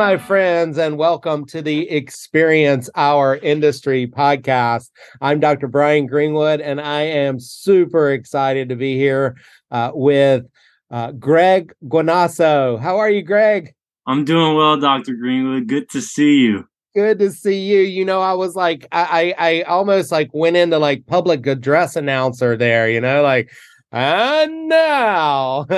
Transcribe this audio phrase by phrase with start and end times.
[0.00, 4.88] my friends, and welcome to the Experience Our Industry podcast.
[5.20, 5.68] I'm Dr.
[5.68, 9.36] Brian Greenwood, and I am super excited to be here
[9.70, 10.46] uh, with
[10.90, 12.80] uh, Greg Guinasso.
[12.80, 13.74] How are you, Greg?
[14.06, 15.12] I'm doing well, Dr.
[15.12, 15.66] Greenwood.
[15.66, 16.66] Good to see you.
[16.94, 17.80] Good to see you.
[17.80, 21.94] You know, I was like, I, I, I almost like went into like public address
[21.94, 22.88] announcer there.
[22.88, 23.50] You know, like
[23.92, 25.66] and now,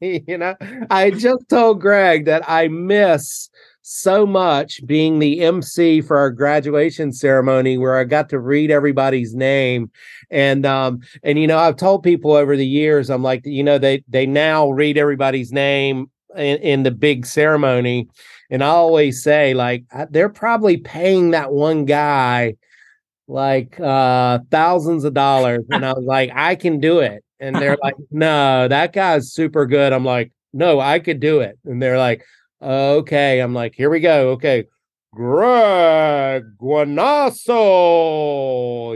[0.00, 0.54] you know,
[0.90, 3.50] I just told Greg that I miss
[3.82, 9.34] so much being the MC for our graduation ceremony where I got to read everybody's
[9.34, 9.90] name.
[10.30, 13.78] And um, and you know, I've told people over the years, I'm like, you know,
[13.78, 18.08] they they now read everybody's name in, in the big ceremony.
[18.50, 22.54] And I always say, like, they're probably paying that one guy
[23.28, 27.24] like uh thousands of dollars and i was like i can do it.
[27.40, 29.92] And they're like no that guy's super good.
[29.92, 31.58] I'm like no i could do it.
[31.64, 32.24] And they're like
[32.62, 33.40] okay.
[33.40, 34.30] I'm like here we go.
[34.30, 34.66] Okay
[35.12, 37.54] greg guinasso.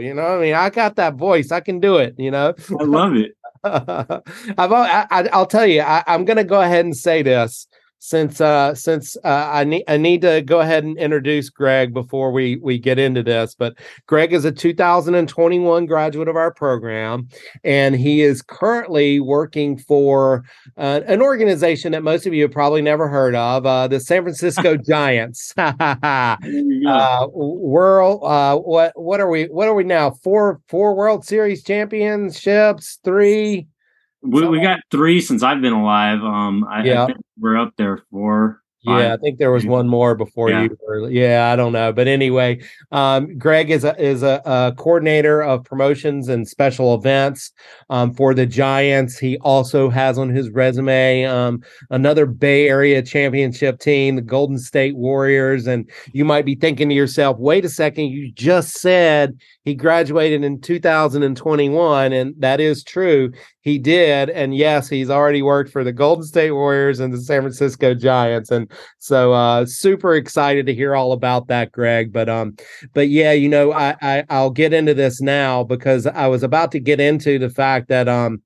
[0.03, 0.53] You know i mean?
[0.53, 1.51] I got that voice.
[1.51, 2.53] I can do it you know?
[2.79, 3.31] I love it.
[3.63, 7.67] I've, I, i'll tell you I, i'm gonna go ahead and say this
[8.01, 12.31] since uh since uh, I need I need to go ahead and introduce Greg before
[12.31, 17.29] we we get into this but Greg is a 2021 graduate of our program
[17.63, 20.43] and he is currently working for
[20.77, 24.23] uh, an organization that most of you have probably never heard of uh, the San
[24.23, 25.53] Francisco Giants.
[26.81, 30.09] Uh, world uh what what are we what are we now?
[30.09, 32.99] Four four World Series championships?
[33.03, 33.67] Three
[34.21, 36.21] we, we got three since I've been alive.
[36.21, 37.05] Um, I, yeah.
[37.05, 40.63] I we're up there for yeah, I think there was one more before yeah.
[40.63, 40.77] you.
[40.87, 42.61] Were, yeah, I don't know, but anyway,
[42.91, 47.51] um, Greg is a is a, a, coordinator of promotions and special events
[47.91, 49.19] um, for the Giants.
[49.19, 51.61] He also has on his resume um,
[51.91, 55.67] another Bay Area championship team, the Golden State Warriors.
[55.67, 60.43] And you might be thinking to yourself, "Wait a second, you just said he graduated
[60.43, 63.31] in 2021 and that is true
[63.61, 67.41] he did and yes he's already worked for the golden state warriors and the san
[67.41, 72.55] francisco giants and so uh super excited to hear all about that greg but um
[72.93, 76.71] but yeah you know i, I i'll get into this now because i was about
[76.73, 78.41] to get into the fact that um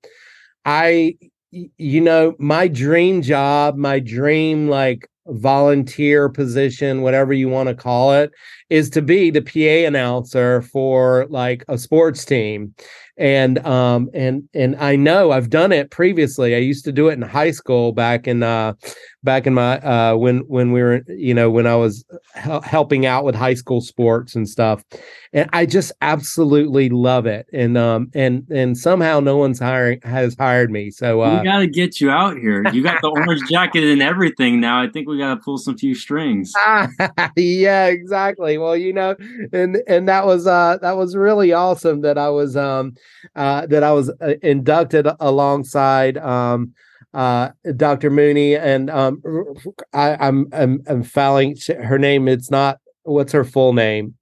[0.64, 1.16] i
[1.50, 8.12] you know my dream job my dream like volunteer position, whatever you want to call
[8.12, 8.32] it,
[8.70, 12.74] is to be the PA announcer for like a sports team
[13.18, 16.54] and um and and I know I've done it previously.
[16.54, 18.74] I used to do it in high school back in uh
[19.24, 22.04] back in my uh when when we were you know when I was
[22.34, 24.84] helping out with high school sports and stuff.
[25.32, 27.46] And I just absolutely love it.
[27.52, 30.90] And um and and somehow no one's hiring has hired me.
[30.90, 32.68] So uh we got to get you out here.
[32.70, 34.82] You got the orange jacket and everything now.
[34.82, 36.52] I think we got to pull some few strings.
[37.36, 38.55] yeah, exactly.
[38.58, 39.16] Well, you know,
[39.52, 42.94] and and that was uh that was really awesome that I was um
[43.34, 46.72] uh, that I was uh, inducted alongside um,
[47.14, 48.10] uh, Dr.
[48.10, 49.22] Mooney, and um,
[49.92, 52.28] I, I'm, I'm I'm fouling her name.
[52.28, 54.14] It's not what's her full name.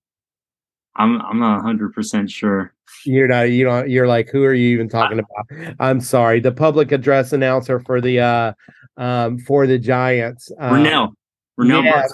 [0.97, 2.73] I'm I'm not 100 percent sure.
[3.05, 3.51] You're not.
[3.51, 3.91] You don't.
[3.91, 5.75] You're like, who are you even talking about?
[5.81, 6.41] I'm sorry.
[6.41, 8.53] The public address announcer for the uh
[8.97, 10.51] um for the Giants.
[10.59, 11.13] Um, Renel.
[11.59, 12.07] Renel yeah.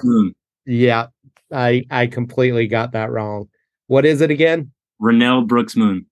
[0.66, 1.06] Yeah,
[1.52, 3.48] I I completely got that wrong.
[3.86, 4.70] What is it again?
[5.00, 6.06] Renel Brooks Moon.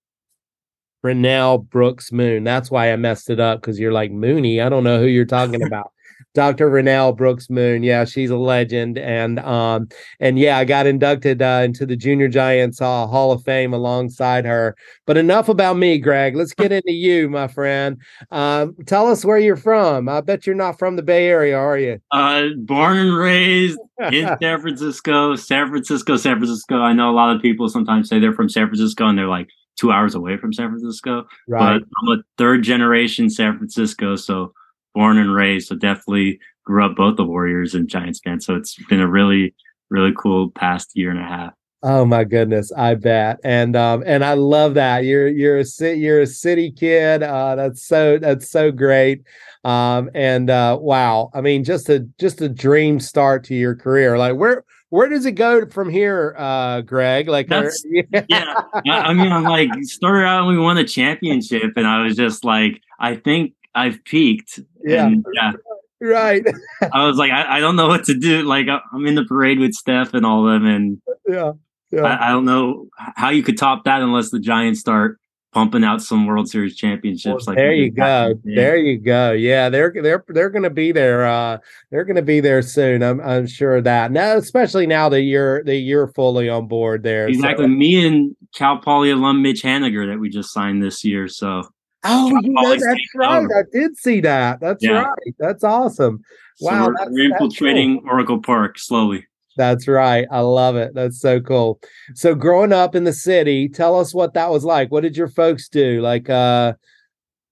[1.04, 2.44] Renel Brooks Moon.
[2.44, 4.60] That's why I messed it up because you're like Mooney.
[4.60, 5.92] I don't know who you're talking about.
[6.38, 6.70] Dr.
[6.70, 7.82] Renel Brooks Moon.
[7.82, 8.96] Yeah, she's a legend.
[8.96, 9.88] And um,
[10.20, 14.44] and yeah, I got inducted uh, into the Junior Giants uh, Hall of Fame alongside
[14.44, 14.76] her.
[15.04, 16.36] But enough about me, Greg.
[16.36, 18.00] Let's get into you, my friend.
[18.30, 20.08] Um, tell us where you're from.
[20.08, 21.98] I bet you're not from the Bay Area, are you?
[22.12, 23.80] Uh, born and raised
[24.12, 26.76] in San Francisco, San Francisco, San Francisco.
[26.76, 29.48] I know a lot of people sometimes say they're from San Francisco and they're like,
[29.76, 31.24] two hours away from San Francisco.
[31.48, 31.80] Right.
[31.80, 34.52] But I'm a third generation San Francisco, so
[34.98, 35.68] born and raised.
[35.68, 38.44] So definitely grew up both the Warriors and Giants fans.
[38.44, 39.54] So it's been a really,
[39.90, 41.54] really cool past year and a half.
[41.84, 43.38] Oh my goodness, I bet.
[43.44, 45.04] And um and I love that.
[45.04, 47.22] You're you're a you're a city kid.
[47.22, 49.22] Uh that's so that's so great.
[49.62, 51.30] Um and uh wow.
[51.32, 54.18] I mean just a just a dream start to your career.
[54.18, 57.28] Like where where does it go from here, uh, Greg?
[57.28, 58.22] Like, That's, yeah.
[58.30, 59.02] yeah.
[59.02, 62.42] I, mean, I'm like started out and we won the championship, and I was just
[62.42, 64.60] like, I think I've peaked.
[64.84, 65.52] Yeah, and, yeah.
[66.00, 66.44] Right.
[66.92, 68.42] I was like, I, I, don't know what to do.
[68.42, 71.52] Like, I'm in the parade with Steph and all of them, and yeah,
[71.90, 72.02] yeah.
[72.02, 75.18] I, I don't know how you could top that unless the Giants start
[75.52, 77.46] pumping out some World Series championships.
[77.46, 79.32] Well, like there you go, there you go.
[79.32, 81.26] Yeah, they're they're they're going to be there.
[81.26, 81.58] Uh,
[81.90, 83.02] they're going to be there soon.
[83.02, 84.12] I'm I'm sure of that.
[84.12, 87.26] Now, especially now that you're that you're fully on board there.
[87.26, 87.64] Exactly.
[87.64, 87.68] So.
[87.68, 91.28] Me and Cal Poly alum Mitch Haniger that we just signed this year.
[91.28, 91.64] So.
[92.08, 93.44] Oh, you know, that's right.
[93.44, 93.58] Over.
[93.58, 94.60] I did see that.
[94.60, 95.02] That's yeah.
[95.02, 95.34] right.
[95.38, 96.22] That's awesome.
[96.56, 98.10] So wow, we're, that's, we're infiltrating cool.
[98.10, 99.26] Oracle Park slowly.
[99.56, 100.26] That's right.
[100.30, 100.94] I love it.
[100.94, 101.80] That's so cool.
[102.14, 104.90] So growing up in the city, tell us what that was like.
[104.90, 106.00] What did your folks do?
[106.00, 106.74] Like uh,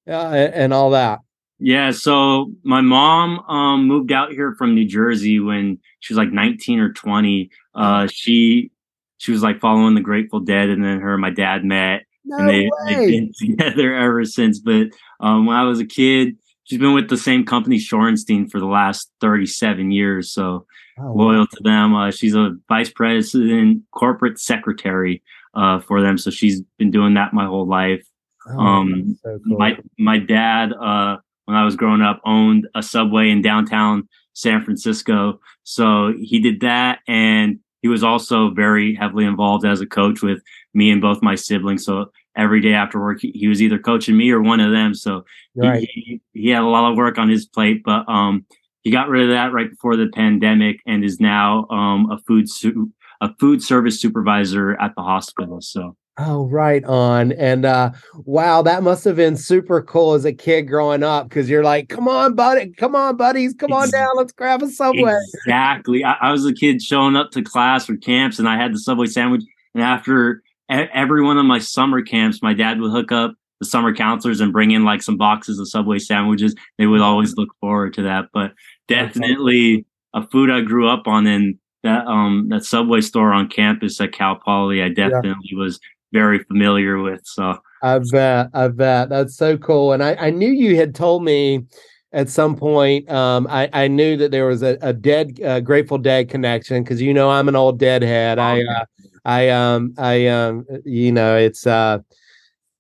[0.09, 0.11] uh
[0.55, 1.19] and all that.
[1.59, 6.33] Yeah, so my mom um moved out here from New Jersey when she was like
[6.33, 7.51] 19 or 20.
[7.75, 8.71] Uh she
[9.19, 12.39] she was like following the Grateful Dead and then her and my dad met no
[12.39, 14.59] and they, they've been together ever since.
[14.59, 14.89] But
[15.21, 18.67] um when I was a kid, she's been with the same company Shorenstein for the
[18.67, 20.33] last 37 years.
[20.33, 20.67] So
[20.99, 21.47] oh, loyal wow.
[21.53, 21.95] to them.
[21.95, 25.23] Uh, she's a vice president, corporate secretary
[25.55, 26.19] uh, for them.
[26.19, 28.07] So she's been doing that my whole life.
[28.49, 29.59] Oh, um, so cool.
[29.59, 34.63] my my dad, uh, when I was growing up, owned a subway in downtown San
[34.63, 35.41] Francisco.
[35.65, 40.43] So he did that, and he was also very heavily involved as a coach with
[40.77, 41.85] me and both my siblings.
[41.85, 44.95] So every day after work, he, he was either coaching me or one of them.
[44.95, 45.25] So
[45.57, 45.89] right.
[45.91, 48.45] he, he, had a lot of work on his plate, but um,
[48.83, 52.49] he got rid of that right before the pandemic and is now um, a food
[52.49, 52.93] su-
[53.23, 55.61] a food service supervisor at the hospital.
[55.63, 55.97] So.
[56.19, 57.33] Oh, right on.
[57.33, 57.93] And uh
[58.25, 61.91] wow, that must have been super cool as a kid growing up because you're like,
[61.91, 65.15] come on, buddy, come on, buddies, come on down, let's grab a subway.
[65.45, 66.05] Exactly.
[66.05, 68.79] I, I was a kid showing up to class for camps and I had the
[68.79, 69.43] subway sandwich.
[69.75, 73.95] And after every one of my summer camps, my dad would hook up the summer
[73.95, 76.55] counselors and bring in like some boxes of Subway sandwiches.
[76.79, 78.27] They would always look forward to that.
[78.33, 78.53] But
[78.89, 84.01] definitely a food I grew up on and that um that Subway store on campus
[84.01, 85.59] at Cal Poly, I definitely yeah.
[85.59, 85.81] was
[86.13, 87.21] very familiar with.
[87.25, 89.93] So I bet, I bet that's so cool.
[89.93, 91.67] And I, I knew you had told me
[92.13, 93.09] at some point.
[93.11, 97.01] Um, I, I knew that there was a, a dead uh, Grateful Dead connection because
[97.01, 98.39] you know I'm an old Deadhead.
[98.39, 98.85] I uh,
[99.27, 101.99] I um I um you know it's uh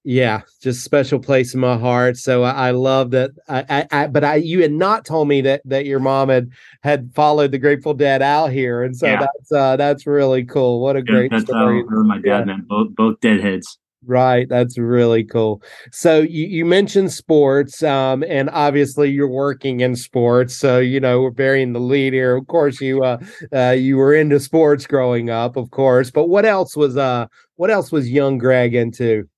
[0.04, 2.16] yeah just special place in my heart.
[2.16, 5.40] So i, I love that I, I, I, but i you had not told me
[5.40, 6.50] that that your mom had
[6.84, 8.84] had followed the grateful dead out here.
[8.84, 9.20] And so yeah.
[9.20, 10.80] that's uh that's really cool.
[10.80, 11.82] What a yeah, great that's story.
[11.82, 12.44] how her and my dad yeah.
[12.44, 14.48] met both both deadheads Right.
[14.48, 15.60] That's really cool.
[15.90, 20.56] So you, you mentioned sports, um, and obviously you're working in sports.
[20.56, 22.36] So, you know, we're bearing the lead here.
[22.36, 23.18] Of course, you uh,
[23.52, 26.12] uh you were into sports growing up, of course.
[26.12, 27.26] But what else was uh
[27.56, 29.28] what else was young Greg into?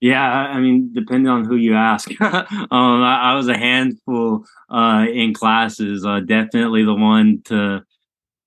[0.00, 2.08] Yeah, I mean, depending on who you ask.
[2.20, 6.04] um, I, I, was a handful uh in classes.
[6.04, 7.82] Uh definitely the one to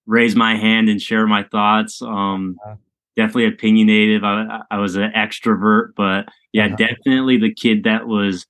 [0.06, 2.04] raise my hand and share my thoughts.
[2.04, 2.76] Um uh-huh
[3.16, 4.24] definitely opinionated.
[4.24, 6.76] I, I was an extrovert, but yeah, uh-huh.
[6.76, 8.46] definitely the kid that was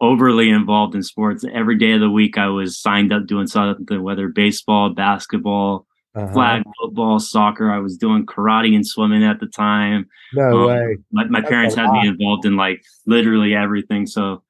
[0.00, 1.44] overly involved in sports.
[1.52, 6.32] Every day of the week, I was signed up doing something, whether baseball, basketball, uh-huh.
[6.32, 7.70] flag football, soccer.
[7.70, 10.06] I was doing karate and swimming at the time.
[10.32, 10.96] No um, way.
[11.12, 14.06] My, my parents had me involved in like literally everything.
[14.06, 14.42] So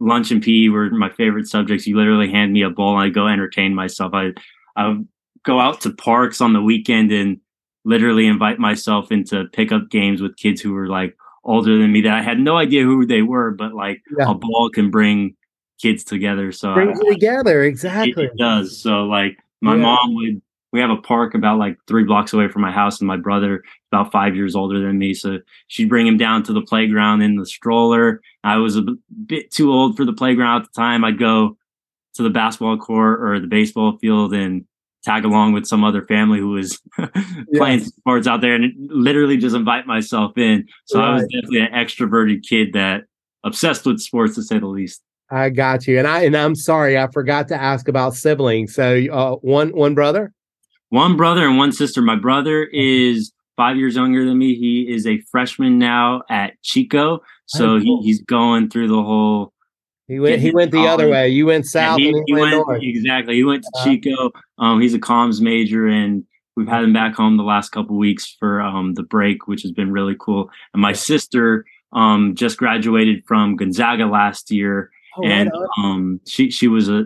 [0.00, 1.86] lunch and PE were my favorite subjects.
[1.86, 4.12] You literally hand me a ball and I go entertain myself.
[4.14, 4.32] I
[4.76, 4.96] I
[5.44, 7.40] go out to parks on the weekend and
[7.88, 12.12] literally invite myself into pickup games with kids who were like older than me that
[12.12, 14.30] I had no idea who they were, but like yeah.
[14.30, 15.34] a ball can bring
[15.80, 16.52] kids together.
[16.52, 18.24] So brings you together, exactly.
[18.24, 18.78] It, it, does.
[18.78, 19.82] So like my yeah.
[19.82, 23.08] mom would we have a park about like three blocks away from my house, and
[23.08, 25.14] my brother about five years older than me.
[25.14, 28.20] So she'd bring him down to the playground in the stroller.
[28.44, 28.82] I was a
[29.24, 31.04] bit too old for the playground at the time.
[31.04, 31.56] I'd go
[32.14, 34.66] to the basketball court or the baseball field and
[35.08, 36.80] tag along with some other family who was
[37.54, 40.66] playing sports out there and literally just invite myself in.
[40.84, 41.08] So right.
[41.08, 43.04] I was definitely an extroverted kid that
[43.44, 45.02] obsessed with sports to say the least.
[45.30, 45.98] I got you.
[45.98, 48.74] And I and I'm sorry, I forgot to ask about siblings.
[48.74, 50.32] So uh, one one brother?
[50.90, 52.00] One brother and one sister.
[52.00, 54.54] My brother is five years younger than me.
[54.54, 57.20] He is a freshman now at Chico.
[57.46, 58.02] So oh, cool.
[58.02, 59.52] he, he's going through the whole
[60.08, 60.40] he went.
[60.40, 60.90] He went the college.
[60.90, 61.28] other way.
[61.28, 61.98] You went south.
[61.98, 63.34] He, he, went, went exactly.
[63.34, 64.30] He went to uh, Chico.
[64.58, 66.24] Um, he's a comms major, and
[66.56, 69.70] we've had him back home the last couple weeks for um the break, which has
[69.70, 70.50] been really cool.
[70.72, 76.50] And my sister um just graduated from Gonzaga last year, oh, and right um she
[76.50, 77.04] she was a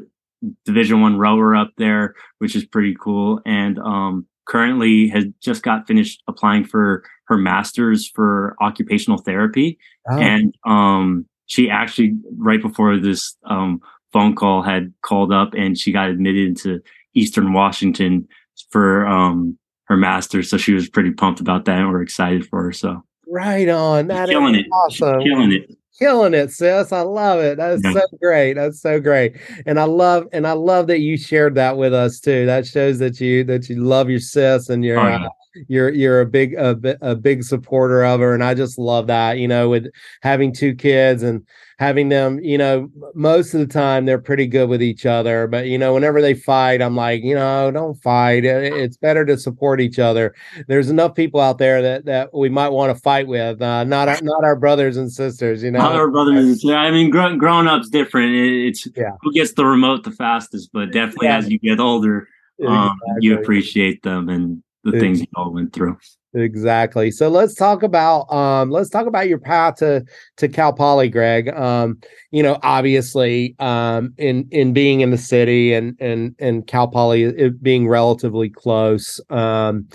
[0.64, 3.40] Division One rower up there, which is pretty cool.
[3.44, 9.78] And um currently has just got finished applying for her master's for occupational therapy,
[10.08, 10.18] oh.
[10.18, 13.78] and um she actually right before this um,
[14.10, 16.80] phone call had called up and she got admitted into
[17.12, 18.26] Eastern Washington
[18.70, 20.48] for um, her master's.
[20.48, 22.72] So she was pretty pumped about that, and we're excited for her.
[22.72, 24.06] So Right on.
[24.06, 24.66] That killing it.
[24.72, 25.20] awesome.
[25.20, 26.90] She's killing it killing it, sis.
[26.90, 27.58] I love it.
[27.58, 27.92] That's yeah.
[27.92, 28.54] so great.
[28.54, 29.36] That's so great.
[29.66, 32.46] And I love and I love that you shared that with us too.
[32.46, 35.26] That shows that you that you love your sis and you're oh, yeah.
[35.26, 35.28] uh,
[35.68, 39.38] you're you're a big a, a big supporter of her and I just love that,
[39.38, 39.86] you know, with
[40.22, 41.46] having two kids and
[41.78, 45.48] having them, you know, most of the time they're pretty good with each other.
[45.48, 48.44] But, you know, whenever they fight, I'm like, you know, don't fight.
[48.44, 50.32] It's better to support each other.
[50.68, 54.08] There's enough people out there that, that we might want to fight with, uh, not,
[54.08, 55.80] our, not our brothers and sisters, you know.
[55.80, 56.62] Not our brothers.
[56.62, 56.76] Yeah.
[56.76, 58.32] I mean, gr- growing up's different.
[58.34, 59.16] It's yeah.
[59.20, 61.38] who gets the remote the fastest, but definitely yeah.
[61.38, 62.28] as you get older,
[62.64, 63.26] um, exactly.
[63.26, 65.96] you appreciate them and the things you all went through.
[66.34, 67.10] Exactly.
[67.10, 70.04] So let's talk about um let's talk about your path to
[70.38, 71.48] to Cal Poly, Greg.
[71.50, 76.88] Um, you know, obviously, um in in being in the city and and and Cal
[76.88, 79.20] Poly it being relatively close.
[79.28, 79.88] Um,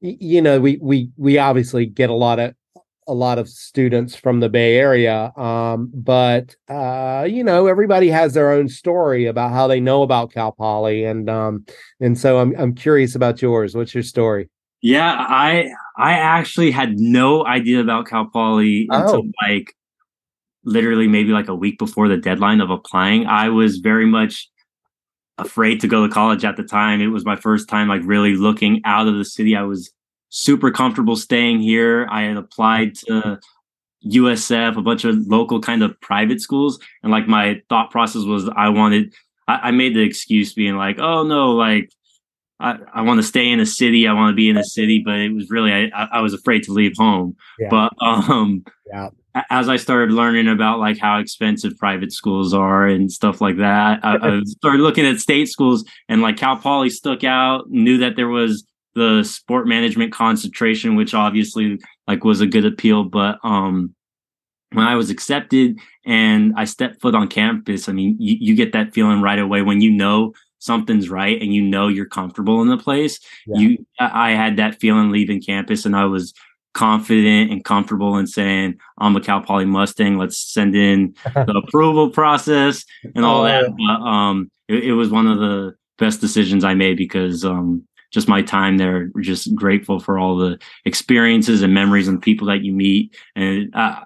[0.00, 2.54] you know, we we we obviously get a lot of
[3.08, 5.32] a lot of students from the Bay Area.
[5.36, 10.32] Um, but uh, you know, everybody has their own story about how they know about
[10.32, 11.64] Cal Poly, and um,
[12.00, 13.74] and so I'm I'm curious about yours.
[13.74, 14.48] What's your story?
[14.82, 19.02] Yeah, I I actually had no idea about Cal Poly oh.
[19.02, 19.74] until like
[20.64, 23.26] literally maybe like a week before the deadline of applying.
[23.26, 24.50] I was very much
[25.38, 27.00] afraid to go to college at the time.
[27.00, 29.54] It was my first time like really looking out of the city.
[29.56, 29.92] I was
[30.36, 32.06] super comfortable staying here.
[32.10, 33.40] I had applied to
[34.04, 38.48] USF, a bunch of local kind of private schools, and like my thought process was
[38.54, 39.14] I wanted
[39.48, 41.90] I, I made the excuse being like, oh no, like
[42.60, 44.06] I, I want to stay in a city.
[44.06, 46.62] I want to be in a city, but it was really I, I was afraid
[46.64, 47.34] to leave home.
[47.58, 47.68] Yeah.
[47.70, 48.62] But um,
[48.92, 49.08] yeah.
[49.48, 54.00] as I started learning about like how expensive private schools are and stuff like that,
[54.02, 57.70] I, I started looking at state schools and like Cal Poly stuck out.
[57.70, 58.66] Knew that there was
[58.96, 63.04] the sport management concentration, which obviously like was a good appeal.
[63.04, 63.94] But um,
[64.72, 68.72] when I was accepted and I stepped foot on campus, I mean, you, you get
[68.72, 72.68] that feeling right away when you know something's right and you know you're comfortable in
[72.68, 73.20] the place.
[73.46, 73.58] Yeah.
[73.60, 76.32] You, I had that feeling leaving campus, and I was
[76.72, 80.16] confident and comfortable in saying, "I'm a Cal Poly Mustang.
[80.16, 82.82] Let's send in the approval process
[83.14, 83.44] and all oh.
[83.44, 87.86] that." But um, it, it, was one of the best decisions I made because um,
[88.12, 92.62] just my time there, just grateful for all the experiences and memories and people that
[92.62, 94.04] you meet, and uh,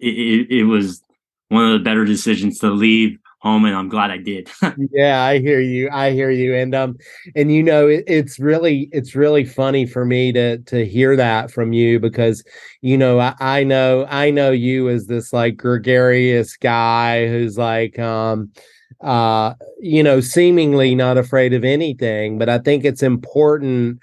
[0.00, 1.02] it, it, was
[1.48, 4.50] one of the better decisions to leave home and I'm glad I did.
[4.92, 5.88] yeah, I hear you.
[5.92, 6.54] I hear you.
[6.54, 6.96] And um
[7.36, 11.50] and you know it, it's really it's really funny for me to to hear that
[11.50, 12.42] from you because
[12.82, 17.98] you know I, I know I know you as this like gregarious guy who's like
[17.98, 18.50] um
[19.00, 24.00] uh you know seemingly not afraid of anything but I think it's important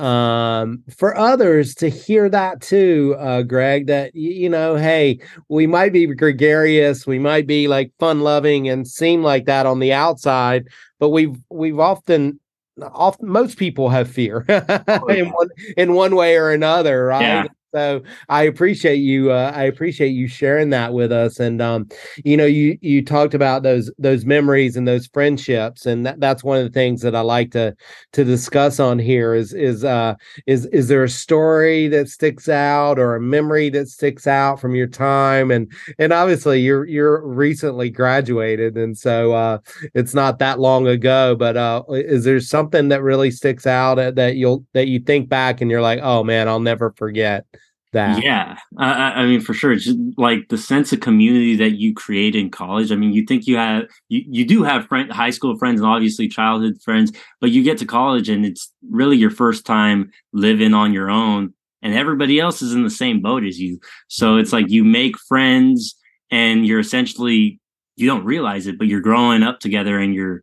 [0.00, 5.92] um for others to hear that too uh greg that you know hey we might
[5.92, 10.66] be gregarious we might be like fun loving and seem like that on the outside
[10.98, 12.40] but we've we've often
[12.82, 14.44] often most people have fear
[15.08, 17.44] in one in one way or another right yeah.
[17.74, 19.32] So I appreciate you.
[19.32, 21.40] Uh, I appreciate you sharing that with us.
[21.40, 21.88] And um,
[22.24, 26.44] you know, you you talked about those those memories and those friendships, and that, that's
[26.44, 27.74] one of the things that I like to
[28.12, 29.34] to discuss on here.
[29.34, 30.14] Is is uh
[30.46, 34.76] is is there a story that sticks out or a memory that sticks out from
[34.76, 35.50] your time?
[35.50, 39.58] And and obviously you're you're recently graduated, and so uh,
[39.94, 41.34] it's not that long ago.
[41.34, 45.60] But uh, is there something that really sticks out that you'll that you think back
[45.60, 47.44] and you're like, oh man, I'll never forget
[47.94, 48.22] that.
[48.22, 51.94] Yeah, I, I mean, for sure, It's just like the sense of community that you
[51.94, 52.92] create in college.
[52.92, 55.88] I mean, you think you have you, you do have friend, high school friends and
[55.88, 60.74] obviously childhood friends, but you get to college and it's really your first time living
[60.74, 63.80] on your own, and everybody else is in the same boat as you.
[64.08, 65.96] So it's like you make friends,
[66.30, 67.58] and you're essentially
[67.96, 70.42] you don't realize it, but you're growing up together and you're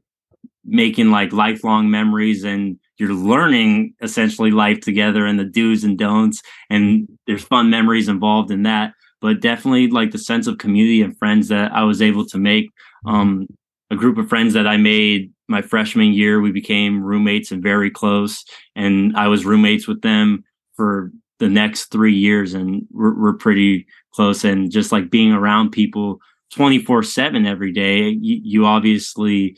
[0.64, 6.42] making like lifelong memories and you're learning essentially life together and the do's and don'ts
[6.70, 8.94] and there's fun memories involved in that.
[9.20, 12.70] But definitely like the sense of community and friends that i was able to make
[13.06, 13.48] um
[13.92, 17.92] a group of friends that i made my freshman year we became roommates and very
[17.92, 18.44] close
[18.76, 20.44] and i was roommates with them
[20.76, 24.44] for the next three years and we're, we're pretty close.
[24.44, 26.20] And just like being around people
[26.54, 29.58] 24 7 every day you, you obviously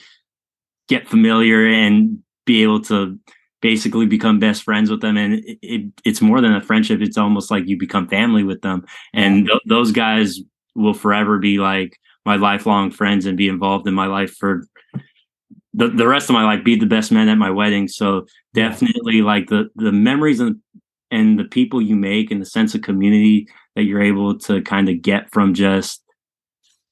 [0.88, 3.20] get familiar and be able to
[3.62, 5.18] basically become best friends with them.
[5.18, 7.02] And it, it, it's more than a friendship.
[7.02, 8.86] It's almost like you become family with them.
[9.14, 10.40] And th- those guys
[10.76, 14.66] will forever be like my lifelong friends and be involved in my life for
[15.74, 17.88] the, the rest of my life be the best man at my wedding.
[17.88, 20.58] So definitely like the the memories and
[21.10, 24.90] and the people you make and the sense of community that you're able to kind
[24.90, 26.04] of get from just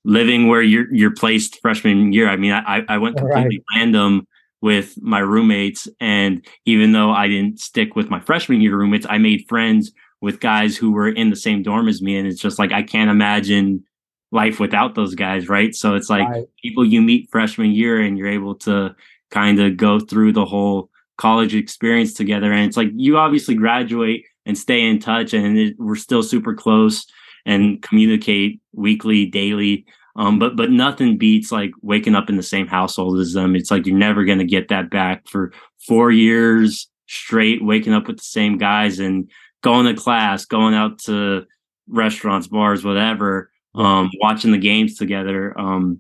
[0.04, 2.30] living where you're you're placed freshman year.
[2.30, 3.80] I mean, I I went completely right.
[3.80, 4.28] random
[4.62, 9.18] with my roommates, and even though I didn't stick with my freshman year roommates, I
[9.18, 9.92] made friends
[10.22, 12.84] with guys who were in the same dorm as me, and it's just like I
[12.84, 13.84] can't imagine
[14.32, 15.76] life without those guys, right?
[15.76, 16.48] So it's like right.
[16.62, 18.96] people you meet freshman year, and you're able to
[19.32, 24.26] kind of go through the whole college experience together, and it's like you obviously graduate
[24.46, 27.06] and stay in touch, and it, we're still super close
[27.46, 29.86] and communicate weekly, daily.
[30.16, 33.56] Um, but but nothing beats like waking up in the same household as them.
[33.56, 35.54] It's like you're never gonna get that back for
[35.88, 39.30] four years straight, waking up with the same guys and
[39.62, 41.46] going to class, going out to
[41.88, 45.58] restaurants, bars, whatever, um, watching the games together.
[45.60, 46.00] Um,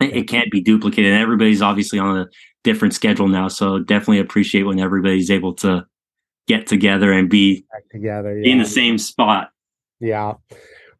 [0.00, 1.12] it, it, can't be duplicated.
[1.12, 2.26] And everybody's obviously on a
[2.64, 5.86] different schedule now, so definitely appreciate when everybody's able to
[6.46, 8.52] get together and be Back together yeah.
[8.52, 9.50] in the same spot.
[10.00, 10.34] Yeah.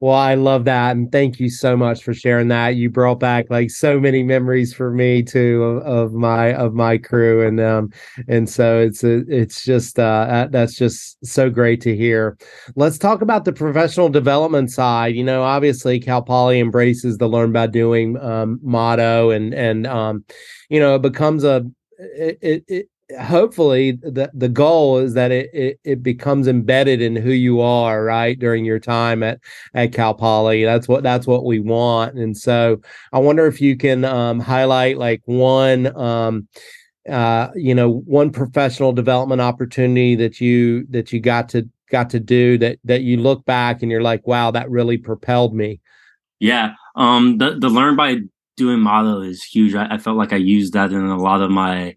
[0.01, 2.77] Well, I love that, and thank you so much for sharing that.
[2.77, 6.99] You brought back like so many memories for me too of, of my of my
[6.99, 7.91] crew, and um,
[8.29, 12.37] and so it's it's just uh, that's just so great to hear.
[12.75, 15.15] Let's talk about the professional development side.
[15.15, 20.25] You know, obviously Cal Poly embraces the learn by doing um, motto, and and um,
[20.69, 21.65] you know, it becomes a
[21.99, 22.89] it, it,
[23.21, 28.05] hopefully the the goal is that it, it, it becomes embedded in who you are
[28.05, 29.41] right during your time at
[29.75, 30.65] at Cal Poly.
[30.65, 32.15] That's what that's what we want.
[32.15, 32.81] And so
[33.13, 36.49] I wonder if you can um, highlight like one um,
[37.09, 42.19] uh, you know one professional development opportunity that you that you got to got to
[42.19, 45.81] do that that you look back and you're like wow that really propelled me.
[46.41, 48.19] Yeah um the the learn by
[48.57, 49.75] doing model is huge.
[49.75, 51.97] I, I felt like I used that in a lot of my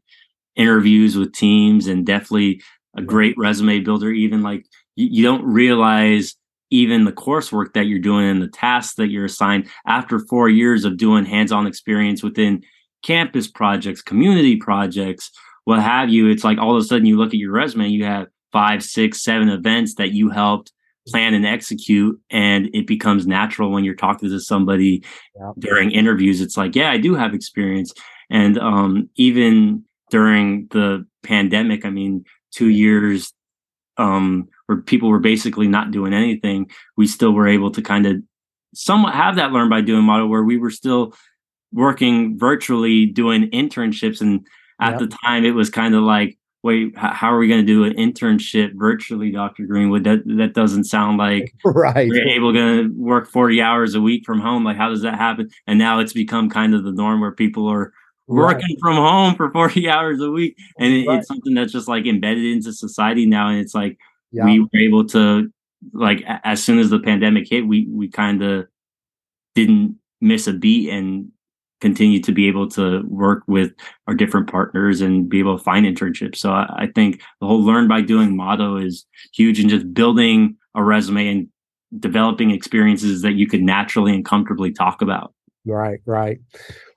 [0.59, 2.61] interviews with teams and definitely
[2.97, 4.11] a great resume builder.
[4.11, 6.35] Even like you, you don't realize
[6.69, 10.85] even the coursework that you're doing and the tasks that you're assigned after four years
[10.85, 12.61] of doing hands-on experience within
[13.03, 15.31] campus projects, community projects,
[15.63, 16.27] what have you.
[16.27, 19.23] It's like all of a sudden you look at your resume, you have five, six,
[19.23, 20.71] seven events that you helped
[21.07, 25.03] plan and execute and it becomes natural when you're talking to somebody
[25.35, 25.51] yeah.
[25.57, 27.93] during interviews it's like yeah i do have experience
[28.29, 31.85] and um, even during the pandemic.
[31.85, 33.33] I mean, two years
[33.97, 38.17] um, where people were basically not doing anything, we still were able to kind of
[38.73, 41.13] somewhat have that learn by doing model where we were still
[41.71, 44.21] working virtually doing internships.
[44.21, 44.45] And
[44.79, 44.99] at yep.
[44.99, 47.93] the time, it was kind of like, wait, how are we going to do an
[47.93, 49.65] internship virtually, Dr.
[49.65, 50.03] Greenwood?
[50.03, 52.09] That that doesn't sound like right.
[52.09, 54.63] we're able to work 40 hours a week from home.
[54.63, 55.49] Like, how does that happen?
[55.67, 57.93] And now it's become kind of the norm where people are
[58.29, 58.79] working right.
[58.79, 61.19] from home for 40 hours a week and it, right.
[61.19, 63.97] it's something that's just like embedded into society now and it's like
[64.31, 64.45] yeah.
[64.45, 65.51] we were able to
[65.93, 68.67] like as soon as the pandemic hit we we kind of
[69.55, 71.31] didn't miss a beat and
[71.81, 73.71] continue to be able to work with
[74.05, 77.63] our different partners and be able to find internships so I, I think the whole
[77.63, 81.47] learn by doing motto is huge and just building a resume and
[81.97, 85.33] developing experiences that you could naturally and comfortably talk about
[85.65, 86.39] right right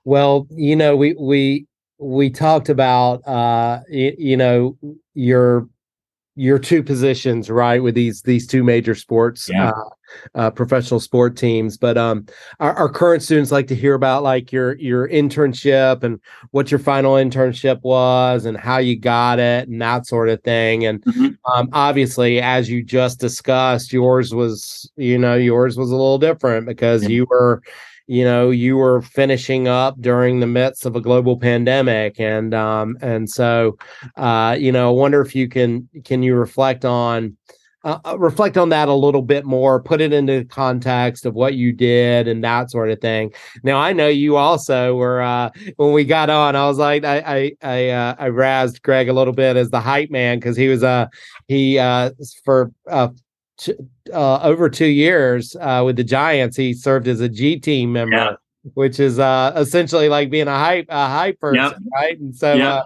[0.05, 1.67] well, you know, we we
[1.99, 4.77] we talked about uh you, you know
[5.13, 5.67] your
[6.35, 9.69] your two positions right with these these two major sports yeah.
[9.69, 9.89] uh,
[10.35, 12.25] uh, professional sport teams but um
[12.59, 16.79] our, our, current students like to hear about like your your internship and what your
[16.79, 21.29] final internship was and how you got it and that sort of thing and mm-hmm.
[21.51, 26.65] um, obviously as you just discussed yours was you know yours was a little different
[26.65, 27.09] because yeah.
[27.09, 27.61] you were
[28.07, 32.97] you know you were finishing up during the midst of a global pandemic and um
[33.01, 33.77] and so
[34.17, 37.35] uh you know i wonder if you can can you reflect on
[37.85, 41.53] uh, uh, reflect on that a little bit more put it into context of what
[41.55, 43.31] you did and that sort of thing.
[43.63, 47.17] Now i know you also were uh when we got on i was like i
[47.19, 50.67] i i, uh, I razzed greg a little bit as the hype man because he
[50.67, 51.07] was uh
[51.47, 52.11] he uh
[52.45, 52.71] for
[53.67, 53.73] uh
[54.11, 58.15] uh, over two years uh, with the Giants, he served as a G team member,
[58.15, 58.35] yeah.
[58.73, 61.77] which is uh, essentially like being a hype a hype person, yep.
[61.93, 62.19] right?
[62.19, 62.67] And so, yep.
[62.67, 62.83] Uh,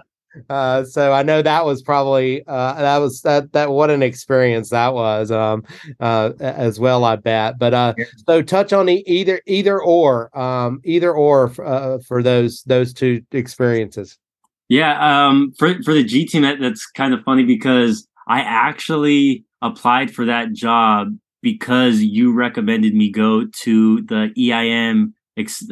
[0.52, 4.70] uh, so I know that was probably uh, that was that that what an experience
[4.70, 5.64] that was um,
[6.00, 7.04] as well.
[7.04, 8.04] I bet, but yeah.
[8.26, 14.18] so touch on either either or um, either or for those those two experiences.
[14.68, 19.44] Yeah, um, for for the G team, that, that's kind of funny because I actually
[19.62, 25.14] applied for that job because you recommended me go to the EIM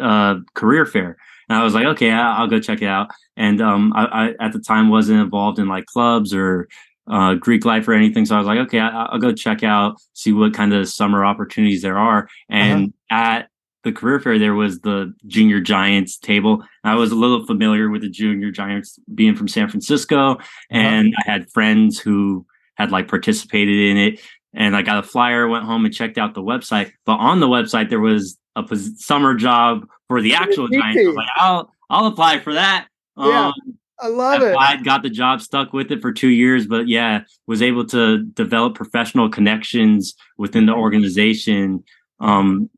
[0.01, 1.17] uh, career fair.
[1.49, 3.09] And I was like, okay, I'll go check it out.
[3.37, 6.69] And um, I, I, at the time wasn't involved in like clubs or
[7.09, 8.27] uh, Greek life or anything.
[8.27, 11.25] So I was like, okay, I, will go check out, see what kind of summer
[11.25, 12.29] opportunities there are.
[12.49, 13.17] And uh-huh.
[13.17, 13.51] at
[13.87, 16.63] the career fair, there was the Junior Giants table.
[16.85, 20.45] I was a little familiar with the Junior Giants being from San Francisco, uh-huh.
[20.71, 21.15] and.
[21.19, 22.47] I had friends who
[22.77, 24.21] had like participated in it.
[24.55, 26.93] And I got a flyer, went home and checked out the website.
[27.05, 28.65] But on the website, there was a
[28.97, 31.15] summer job for the actual Giants.
[31.15, 32.87] like, I'll I'll apply for that.
[33.19, 33.49] Yeah.
[33.49, 34.57] Um, I love it.
[34.59, 38.25] I got the job, stuck with it for two years, but yeah, was able to
[38.25, 41.83] develop professional connections within the organization
[42.21, 42.71] um,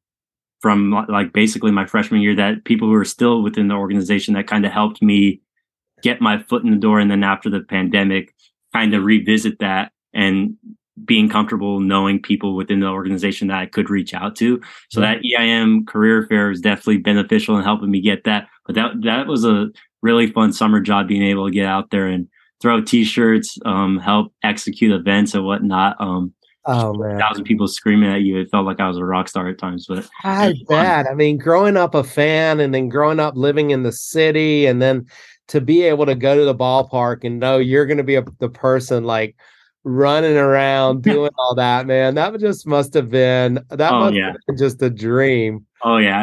[0.61, 2.35] from like basically my freshman year.
[2.35, 5.41] That people who are still within the organization that kind of helped me
[6.03, 8.35] get my foot in the door, and then after the pandemic,
[8.73, 10.57] kind of revisit that and
[11.05, 14.61] being comfortable knowing people within the organization that I could reach out to.
[14.91, 15.21] So mm-hmm.
[15.23, 18.49] that EIM career fair is definitely beneficial in helping me get that.
[18.67, 19.69] But that that was a
[20.03, 22.29] really fun summer job being able to get out there and
[22.61, 25.97] throw t-shirts, um, help execute events and whatnot.
[26.01, 26.35] Um,
[26.69, 28.39] oh man, thousand people screaming at you.
[28.39, 29.87] It felt like I was a rock star at times.
[29.87, 31.07] But I bet.
[31.07, 34.81] I mean, growing up a fan and then growing up living in the city, and
[34.81, 35.07] then
[35.49, 38.25] to be able to go to the ballpark and know you're going to be a,
[38.39, 39.35] the person like
[39.83, 42.15] running around doing all that, man.
[42.15, 44.27] That just must have been that oh, must yeah.
[44.27, 45.67] have been just a dream.
[45.83, 46.19] Oh yeah,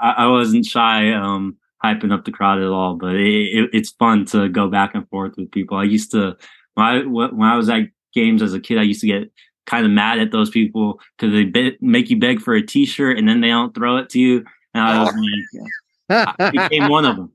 [0.00, 1.12] I, I, I wasn't shy.
[1.12, 4.94] Um, hyping up the crowd at all, but it, it, it's fun to go back
[4.94, 5.76] and forth with people.
[5.76, 6.36] I used to
[6.74, 9.32] when I when I was at games as a kid, I used to get
[9.70, 13.16] kind of mad at those people because they be- make you beg for a T-shirt
[13.18, 14.44] and then they don't throw it to you.
[14.74, 15.14] And I was
[16.08, 17.32] like, I became one of them.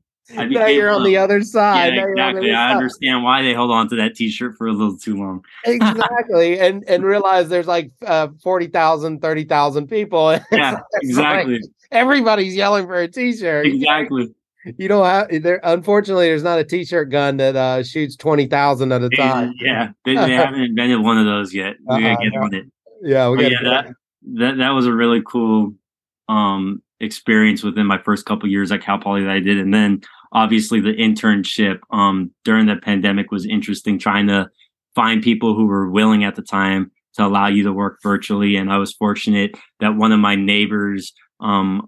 [0.50, 1.94] now you're on the other side.
[1.94, 2.52] Yeah, exactly.
[2.52, 2.76] I side.
[2.76, 5.46] understand why they hold on to that T-shirt for a little too long.
[5.64, 10.38] exactly, and and realize there's like uh, 40,000, 30,000 people.
[10.52, 11.54] Yeah, exactly.
[11.54, 13.68] Like everybody's yelling for a T-shirt.
[13.68, 14.34] Exactly.
[14.78, 15.60] You know how there?
[15.64, 19.54] Unfortunately, there's not a T-shirt gun that uh, shoots twenty thousand at a time.
[19.60, 21.76] Yeah, they, they haven't invented one of those yet.
[21.88, 22.66] We gotta get on it.
[23.02, 23.94] Yeah, we got yeah, that,
[24.40, 25.74] that that was a really cool
[26.30, 30.02] um experience within my first couple years at Cal Poly that I did, and then
[30.32, 34.00] obviously the internship um, during the pandemic was interesting.
[34.00, 34.50] Trying to
[34.96, 38.72] find people who were willing at the time to allow you to work virtually, and
[38.72, 41.88] I was fortunate that one of my neighbors, um,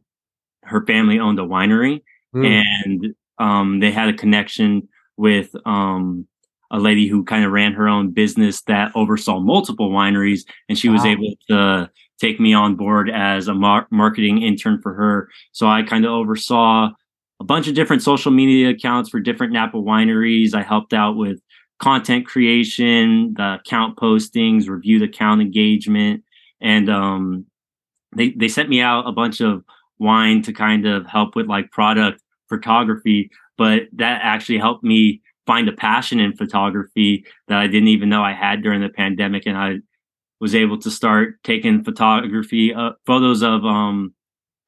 [0.64, 2.02] her family owned a winery,
[2.44, 2.64] mm.
[2.86, 6.28] and um, they had a connection with um,
[6.72, 10.90] a lady who kind of ran her own business that oversaw multiple wineries, and she
[10.90, 10.94] wow.
[10.96, 15.30] was able to take me on board as a mar- marketing intern for her.
[15.52, 16.90] So I kind of oversaw
[17.40, 20.54] a bunch of different social media accounts for different Napa wineries.
[20.54, 21.40] I helped out with
[21.80, 26.24] content creation, the account postings, reviewed account engagement,
[26.60, 27.46] and um,
[28.16, 29.64] they they sent me out a bunch of
[30.00, 33.30] wine to kind of help with like product photography.
[33.58, 38.22] But that actually helped me find a passion in photography that I didn't even know
[38.22, 39.78] I had during the pandemic, and I
[40.40, 44.14] was able to start taking photography uh, photos of um,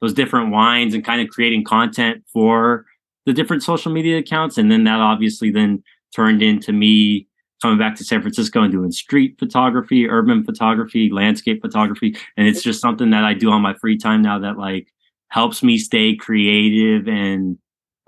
[0.01, 2.85] those different wines and kind of creating content for
[3.25, 5.83] the different social media accounts and then that obviously then
[6.15, 7.27] turned into me
[7.61, 12.63] coming back to San Francisco and doing street photography, urban photography, landscape photography and it's
[12.63, 14.87] just something that I do on my free time now that like
[15.27, 17.57] helps me stay creative and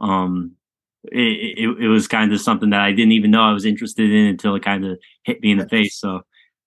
[0.02, 0.52] um
[1.06, 4.12] it, it, it was kind of something that I didn't even know I was interested
[4.12, 6.22] in until it kind of hit me in the face so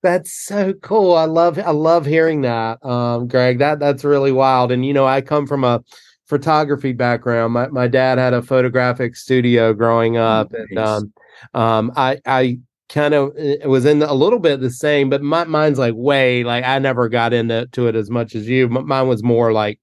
[0.05, 1.15] that's so cool.
[1.15, 3.59] I love I love hearing that, um, Greg.
[3.59, 4.71] That that's really wild.
[4.71, 5.83] And you know, I come from a
[6.27, 7.55] photography background.
[7.55, 10.67] My my dad had a photographic studio growing oh, up, nice.
[10.69, 11.13] and um,
[11.55, 12.59] um, I I
[12.91, 16.45] kind of it was in a little bit the same, but my mine's like way
[16.45, 18.69] like I never got into to it as much as you.
[18.69, 19.81] Mine was more like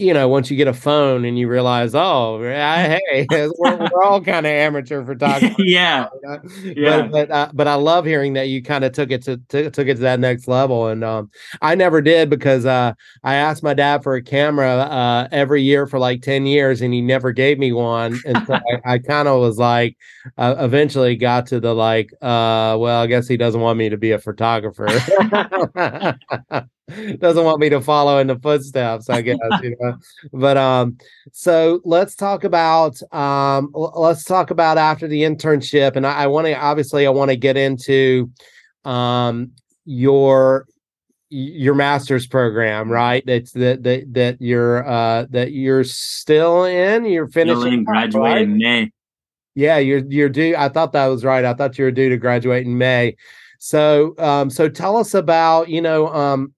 [0.00, 4.20] you know, once you get a phone and you realize, oh, hey, we're, we're all
[4.20, 5.54] kind of amateur photographers.
[5.58, 6.08] yeah,
[6.62, 7.02] yeah.
[7.02, 9.70] But but, uh, but, I love hearing that you kind of took it to, to,
[9.70, 13.62] took it to that next level, and um, I never did because uh, I asked
[13.62, 17.32] my dad for a camera uh, every year for like ten years, and he never
[17.32, 19.96] gave me one, and so I, I kind of was like,
[20.38, 23.98] uh, eventually got to the like, uh, well, I guess he doesn't want me to
[23.98, 24.88] be a photographer.
[27.18, 29.96] Doesn't want me to follow in the footsteps, I guess, you know.
[30.32, 30.98] But um,
[31.32, 36.46] so let's talk about um, let's talk about after the internship, and I, I want
[36.46, 38.30] to obviously I want to get into
[38.84, 39.52] um
[39.84, 40.66] your
[41.30, 42.92] your master's program, mm-hmm.
[42.92, 43.24] right?
[43.24, 47.04] That's that that that you're uh that you're still in.
[47.04, 47.84] You're finishing.
[47.84, 48.42] Graduate right?
[48.42, 48.92] in May.
[49.54, 50.54] Yeah, you're you're due.
[50.56, 51.44] I thought that was right.
[51.44, 53.16] I thought you were due to graduate in May.
[53.58, 56.52] So um so tell us about you know um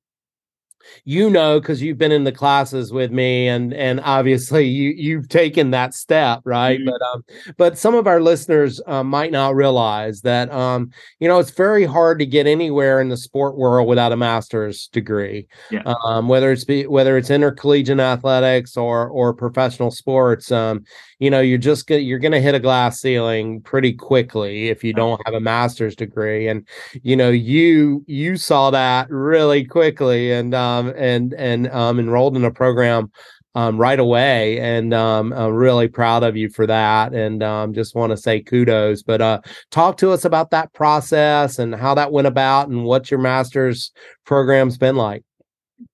[1.05, 5.29] you know because you've been in the classes with me and and obviously you you've
[5.29, 6.91] taken that step right mm-hmm.
[6.91, 7.25] but um
[7.57, 11.85] but some of our listeners uh, might not realize that um you know it's very
[11.85, 15.83] hard to get anywhere in the sport world without a master's degree yeah.
[16.05, 20.85] um whether it's be whether it's intercollegiate athletics or or professional sports um
[21.23, 24.93] you know you're just gonna you're gonna hit a glass ceiling pretty quickly if you
[24.93, 26.67] don't have a master's degree and
[27.05, 32.45] you know you you saw that really quickly and um and and um enrolled in
[32.45, 33.09] a program
[33.55, 34.59] um, right away.
[34.61, 37.13] And um, I'm really proud of you for that.
[37.13, 39.03] And um, just want to say kudos.
[39.03, 43.11] But uh, talk to us about that process and how that went about and what
[43.11, 43.93] your master's
[44.25, 45.23] program's been like.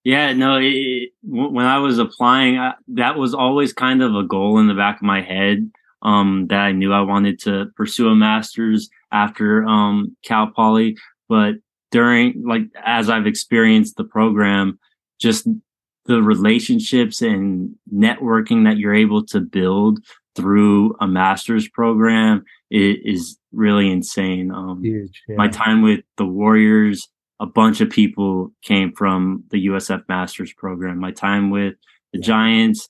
[0.05, 4.59] Yeah, no, it, when I was applying, I, that was always kind of a goal
[4.59, 5.71] in the back of my head
[6.03, 10.97] um, that I knew I wanted to pursue a master's after um, Cal Poly.
[11.29, 11.57] But
[11.91, 14.79] during, like, as I've experienced the program,
[15.21, 15.47] just
[16.07, 19.99] the relationships and networking that you're able to build
[20.35, 24.53] through a master's program is, is really insane.
[24.53, 25.37] Um, Huge, yeah.
[25.37, 27.09] My time with the Warriors,
[27.41, 30.99] a bunch of people came from the USF Masters program.
[30.99, 31.75] My time with
[32.13, 32.27] the yeah.
[32.27, 32.89] Giants,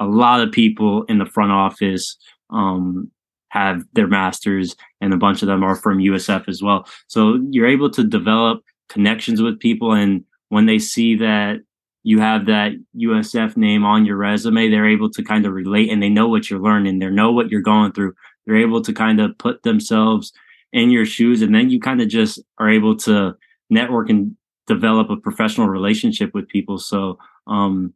[0.00, 2.16] a lot of people in the front office
[2.50, 3.10] um,
[3.48, 6.86] have their masters, and a bunch of them are from USF as well.
[7.08, 11.60] So you're able to develop connections with people, and when they see that
[12.04, 16.02] you have that USF name on your resume, they're able to kind of relate, and
[16.02, 16.98] they know what you're learning.
[16.98, 18.14] They know what you're going through.
[18.46, 20.32] They're able to kind of put themselves
[20.72, 23.34] in your shoes, and then you kind of just are able to
[23.70, 26.78] network and develop a professional relationship with people.
[26.78, 27.94] So um,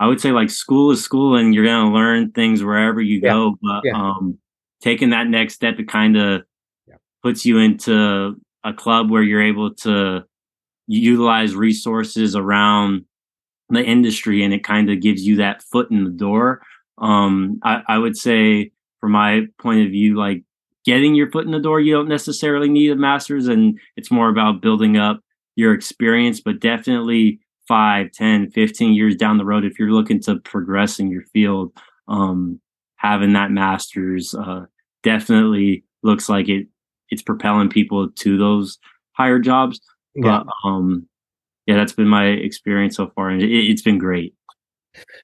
[0.00, 3.20] I would say like school is school and you're going to learn things wherever you
[3.22, 3.30] yeah.
[3.30, 3.58] go.
[3.62, 3.92] But yeah.
[3.94, 4.38] um,
[4.80, 6.42] taking that next step, it kind of
[6.88, 6.96] yeah.
[7.22, 10.24] puts you into a club where you're able to
[10.86, 13.04] utilize resources around
[13.70, 16.62] the industry and it kind of gives you that foot in the door.
[16.98, 20.44] Um, I, I would say from my point of view, like
[20.84, 24.28] getting your foot in the door, you don't necessarily need a master's, and it's more
[24.28, 25.20] about building up
[25.56, 30.36] your experience, but definitely 5, 10, 15 years down the road, if you're looking to
[30.36, 31.72] progress in your field,
[32.08, 32.60] um,
[32.96, 34.66] having that master's uh,
[35.02, 36.66] definitely looks like it
[37.10, 38.78] it's propelling people to those
[39.12, 39.80] higher jobs.
[40.14, 40.42] Yeah.
[40.44, 41.06] But um,
[41.66, 44.34] yeah, that's been my experience so far, and it, has been great.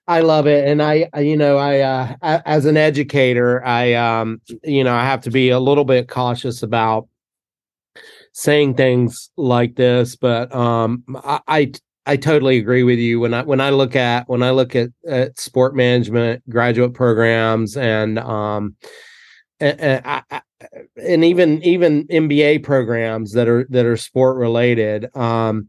[0.06, 4.82] I love it, and I, you know, I, uh, as an educator, I, um, you
[4.84, 7.08] know, I have to be a little bit cautious about
[8.32, 11.72] saying things like this, but um, I, I,
[12.06, 13.20] I totally agree with you.
[13.20, 17.76] When I when I look at when I look at, at sport management graduate programs
[17.76, 18.74] and um,
[19.60, 20.40] and, and, I,
[20.96, 25.68] and even even MBA programs that are that are sport related, um,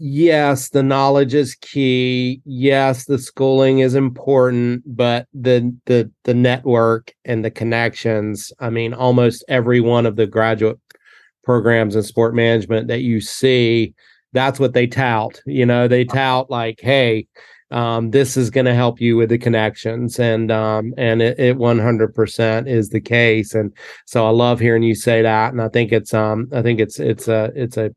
[0.00, 2.40] yes, the knowledge is key.
[2.44, 8.52] Yes, the schooling is important, but the the the network and the connections.
[8.58, 10.78] I mean, almost every one of the graduate
[11.44, 13.94] programs in sport management that you see,
[14.32, 15.40] that's what they tout.
[15.46, 17.26] You know, they tout like, hey,
[17.70, 21.56] um, this is going to help you with the connections and um, and it, it
[21.56, 23.72] 100% is the case and
[24.06, 26.98] so i love hearing you say that and i think it's um i think it's
[26.98, 27.94] it's a it's a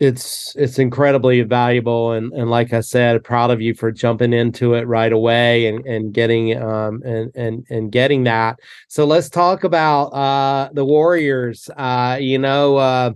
[0.00, 4.72] it's it's incredibly valuable and and like I said, proud of you for jumping into
[4.74, 8.58] it right away and and getting um and and and getting that.
[8.88, 11.68] So let's talk about uh the Warriors.
[11.76, 13.12] Uh you know uh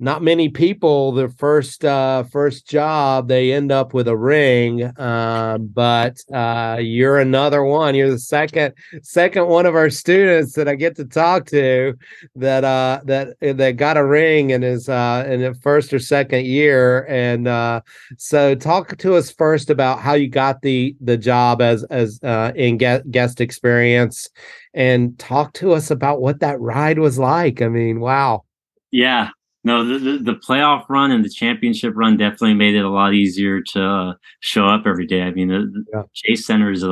[0.00, 5.66] not many people the first uh first job they end up with a ring um
[5.66, 7.94] but uh you're another one.
[7.94, 11.94] You're the second second one of our students that i get to talk to
[12.36, 16.46] that uh that that got a ring in his uh in the first or second
[16.46, 17.04] year.
[17.08, 17.80] And uh
[18.16, 22.52] so talk to us first about how you got the the job as as uh
[22.54, 24.28] in guest guest experience.
[24.74, 27.60] And talk to us about what that ride was like.
[27.62, 28.44] I mean wow.
[28.92, 29.30] Yeah
[29.68, 33.12] no, the, the, the, playoff run and the championship run definitely made it a lot
[33.12, 35.20] easier to uh, show up every day.
[35.20, 36.02] I mean, the, yeah.
[36.14, 36.86] Chase Center is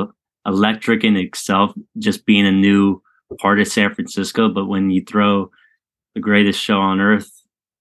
[0.45, 3.01] electric in itself, just being a new
[3.41, 4.49] part of San Francisco.
[4.49, 5.49] But when you throw
[6.13, 7.31] the greatest show on earth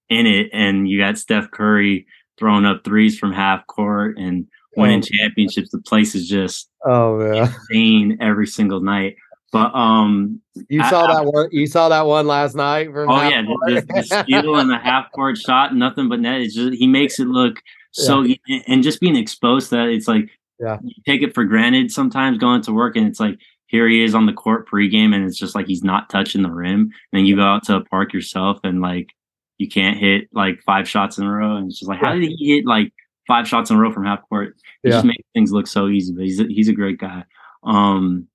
[0.08, 2.06] in it, and you got Steph Curry
[2.38, 4.46] throwing up threes from half court and
[4.78, 5.08] winning oh.
[5.12, 9.16] championships, the place is just oh man insane every single night.
[9.52, 11.48] But um, you saw I, that one.
[11.52, 12.88] You saw that one last night.
[12.94, 16.40] oh yeah, the, the, steal and the half court shot, nothing but net.
[16.40, 18.60] It's just he makes it look so, yeah.
[18.66, 20.28] and just being exposed that it's like
[20.58, 24.02] yeah, you take it for granted sometimes going to work, and it's like here he
[24.02, 26.80] is on the court pregame, and it's just like he's not touching the rim.
[26.80, 29.10] And then you go out to a park yourself, and like
[29.58, 32.24] you can't hit like five shots in a row, and it's just like how did
[32.24, 32.92] he hit like
[33.26, 34.54] five shots in a row from half court.
[34.82, 34.96] He yeah.
[34.96, 36.12] just makes things look so easy.
[36.12, 37.24] But he's a, he's a great guy.
[37.64, 38.28] Um,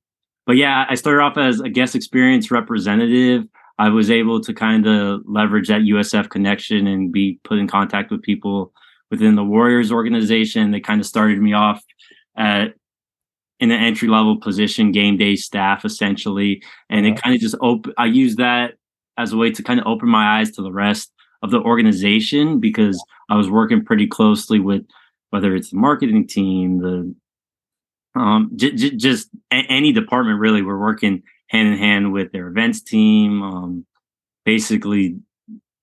[0.45, 3.43] but yeah, I started off as a guest experience representative.
[3.79, 8.11] I was able to kind of leverage that USF connection and be put in contact
[8.11, 8.73] with people
[9.09, 10.71] within the Warriors organization.
[10.71, 11.83] They kind of started me off
[12.37, 12.73] at
[13.59, 17.93] in an entry level position, game day staff essentially, and it kind of just open.
[17.97, 18.73] I use that
[19.17, 21.11] as a way to kind of open my eyes to the rest
[21.43, 24.83] of the organization because I was working pretty closely with
[25.29, 27.15] whether it's the marketing team, the
[28.15, 30.61] um, j- j- just a- any department really.
[30.61, 33.85] We're working hand in hand with their events team, um,
[34.45, 35.17] basically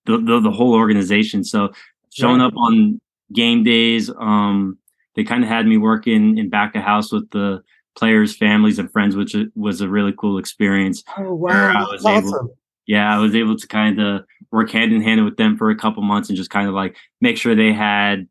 [0.05, 1.43] the, the, the whole organization.
[1.43, 1.71] So
[2.11, 2.99] showing up on
[3.33, 4.77] game days, um,
[5.15, 7.61] they kind of had me working in back of house with the
[7.95, 11.03] players, families, and friends, which was a really cool experience.
[11.17, 12.27] Oh wow, I was awesome.
[12.27, 15.69] able, yeah, I was able to kind of work hand in hand with them for
[15.69, 18.27] a couple months and just kind of like make sure they had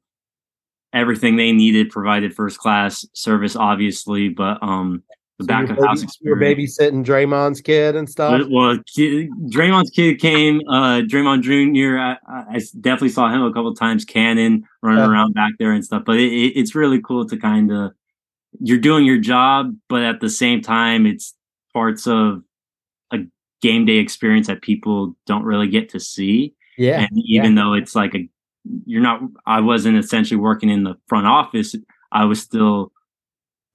[0.92, 5.03] everything they needed provided first class service obviously but um
[5.38, 6.79] the so back of baby, house experience.
[6.79, 8.42] You're babysitting Draymond's kid and stuff.
[8.51, 10.61] Well, Draymond's kid came.
[10.68, 11.96] Uh, Draymond Jr.
[11.96, 14.05] I, I, definitely saw him a couple times.
[14.05, 15.09] Cannon running yeah.
[15.09, 16.03] around back there and stuff.
[16.05, 17.92] But it, it, it's really cool to kind of
[18.61, 21.35] you're doing your job, but at the same time, it's
[21.72, 22.42] parts of
[23.12, 23.18] a
[23.62, 26.55] game day experience that people don't really get to see.
[26.77, 27.01] Yeah.
[27.01, 27.62] And even yeah.
[27.62, 28.29] though it's like a
[28.87, 31.74] you're not I wasn't essentially working in the front office.
[32.12, 32.92] I was still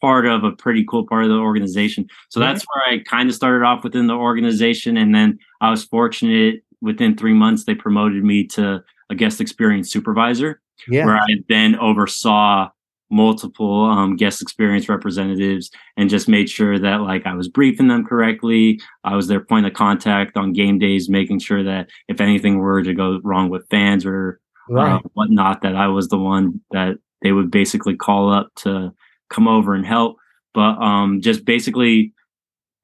[0.02, 2.06] part of a pretty cool part of the organization.
[2.30, 2.52] So mm-hmm.
[2.52, 4.98] that's where I kind of started off within the organization.
[4.98, 9.90] And then I was fortunate within three months, they promoted me to a guest experience
[9.90, 11.06] supervisor, yeah.
[11.06, 12.70] where I then oversaw
[13.10, 18.06] multiple um, guest experience representatives and just made sure that like I was briefing them
[18.06, 18.82] correctly.
[19.04, 22.84] I was their point of contact on game days, making sure that if anything were
[22.84, 24.94] to go wrong with fans or right.
[24.94, 28.94] uh, whatnot, that I was the one that they would basically call up to
[29.30, 30.18] come over and help.
[30.54, 32.14] But um, just basically,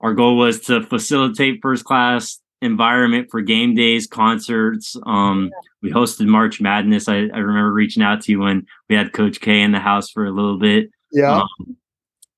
[0.01, 4.95] our goal was to facilitate first class environment for game days, concerts.
[5.05, 7.07] Um, we hosted March Madness.
[7.07, 10.09] I, I, remember reaching out to you when we had Coach K in the house
[10.09, 10.89] for a little bit.
[11.11, 11.41] Yeah.
[11.41, 11.77] Um,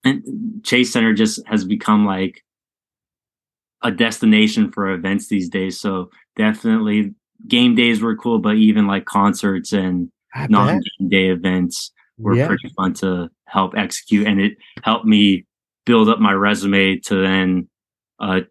[0.04, 2.44] and Chase Center just has become like
[3.82, 5.80] a destination for events these days.
[5.80, 7.14] So definitely
[7.48, 10.12] game days were cool, but even like concerts and
[10.50, 12.48] non game day events were yeah.
[12.48, 14.28] pretty fun to help execute.
[14.28, 15.46] And it helped me
[15.86, 17.68] build up my resume to then
[18.20, 18.42] uh,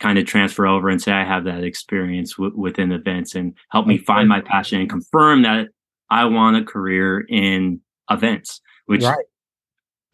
[0.00, 3.86] kind of transfer over and say I have that experience w- within events and help
[3.86, 5.68] me find my passion and confirm that
[6.08, 9.24] I want a career in events, which right.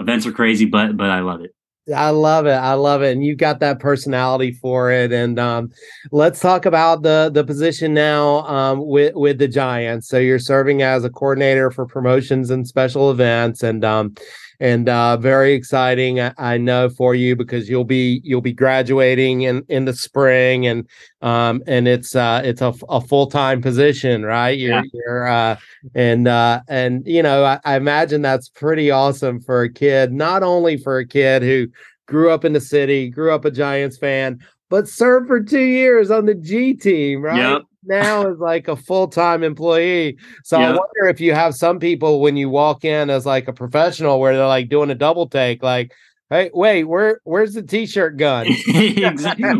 [0.00, 1.54] events are crazy, but but I love it.
[1.94, 2.50] I love it.
[2.50, 3.12] I love it.
[3.12, 5.12] And you've got that personality for it.
[5.12, 5.70] And um,
[6.10, 10.08] let's talk about the the position now um, with with the Giants.
[10.08, 14.14] So you're serving as a coordinator for promotions and special events, and um,
[14.60, 16.20] and uh, very exciting.
[16.20, 20.66] I, I, know for you because you'll be you'll be graduating in in the spring,
[20.66, 20.88] and
[21.22, 24.58] um, and it's uh, it's a, a full time position, right?
[24.58, 24.82] You're yeah.
[24.92, 25.56] you're uh,
[25.94, 30.42] and uh, and you know I, I imagine that's pretty awesome for a kid, not
[30.42, 31.68] only for a kid who
[32.06, 34.40] grew up in the city, grew up a Giants fan,
[34.70, 37.36] but served for two years on the G team, right?
[37.36, 40.18] Yep now is like a full-time employee.
[40.44, 43.52] So I wonder if you have some people when you walk in as like a
[43.52, 45.92] professional where they're like doing a double take, like,
[46.30, 48.46] hey, wait, where where's the t-shirt gun?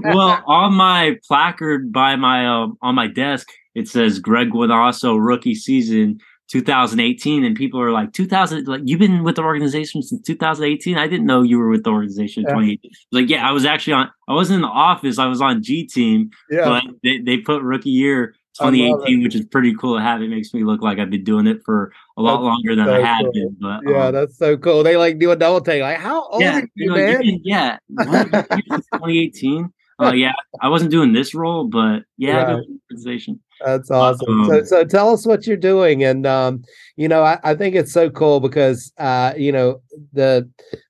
[0.05, 5.55] Well, on my placard by my uh, on my desk, it says Greg Guinasso rookie
[5.55, 10.97] season 2018 and people are like 2000 like you've been with the organization since 2018
[10.97, 12.51] i didn't know you were with the organization yeah.
[12.51, 15.63] 2018 like yeah i was actually on i wasn't in the office i was on
[15.63, 16.65] g team yeah.
[16.65, 20.55] but they, they put rookie year 2018 which is pretty cool to have it makes
[20.55, 23.01] me look like i've been doing it for a lot that's longer than so i
[23.01, 23.33] had cool.
[23.33, 26.29] been but yeah um, that's so cool they like do a double take like how
[26.29, 27.23] old yeah, are you, you know, man?
[27.23, 32.65] You can, yeah 2018 uh, yeah, I wasn't doing this role, but yeah, right.
[32.91, 33.41] organization.
[33.65, 34.43] That's awesome.
[34.43, 36.63] Um, so, so tell us what you're doing, and um,
[36.97, 39.81] you know, I, I think it's so cool because uh, you know
[40.13, 40.49] the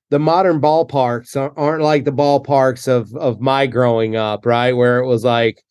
[0.09, 4.73] the modern ballparks aren't like the ballparks of of my growing up, right?
[4.73, 5.63] Where it was like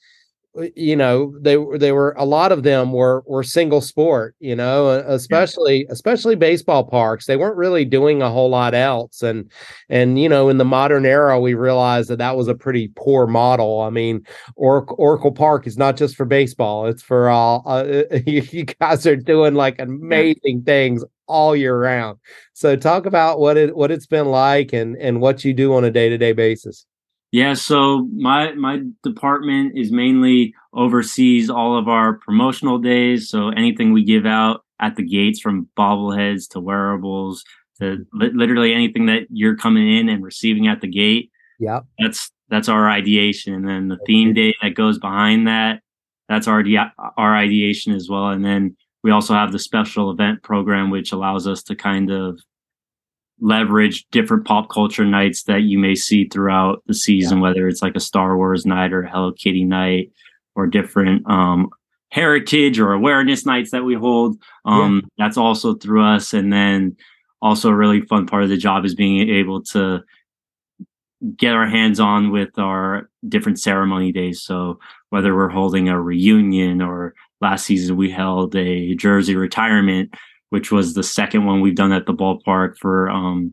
[0.75, 4.89] you know they they were a lot of them were were single sport you know
[5.07, 5.93] especially yeah.
[5.93, 7.27] especially baseball parks.
[7.27, 9.23] They weren't really doing a whole lot else.
[9.23, 9.51] And
[9.89, 13.27] and you know in the modern era we realized that that was a pretty poor
[13.27, 13.81] model.
[13.81, 14.25] I mean
[14.57, 16.87] or- oracle park is not just for baseball.
[16.87, 22.19] It's for all uh, you guys are doing like amazing things all year round.
[22.53, 25.85] So talk about what it what it's been like and and what you do on
[25.85, 26.87] a day-to-day basis
[27.37, 33.28] yeah, so my my department is mainly oversees all of our promotional days.
[33.28, 37.45] So anything we give out at the gates from bobbleheads to wearables
[37.78, 38.18] to mm-hmm.
[38.18, 41.30] li- literally anything that you're coming in and receiving at the gate.
[41.61, 41.80] Yeah.
[41.99, 43.53] That's that's our ideation.
[43.53, 45.82] And then the theme day that goes behind that,
[46.30, 46.64] that's our
[47.18, 48.30] our ideation as well.
[48.30, 52.41] And then we also have the special event program, which allows us to kind of
[53.41, 57.43] leverage different pop culture nights that you may see throughout the season, yeah.
[57.43, 60.11] whether it's like a Star Wars night or a Hello Kitty night
[60.55, 61.68] or different um,
[62.11, 64.37] heritage or awareness nights that we hold.
[64.64, 65.24] Um, yeah.
[65.24, 66.32] That's also through us.
[66.32, 66.97] And then
[67.43, 70.01] also a really fun part of the job is being able to
[71.37, 74.43] get our hands on with our different ceremony days.
[74.43, 74.78] So
[75.11, 80.14] whether we're holding a reunion or last season we held a jersey retirement
[80.51, 83.53] which was the second one we've done at the ballpark for um,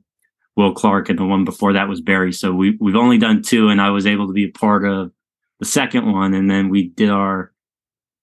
[0.55, 2.31] Will Clark, and the one before that was Barry.
[2.31, 5.11] So we we've only done two, and I was able to be a part of
[5.59, 7.51] the second one, and then we did our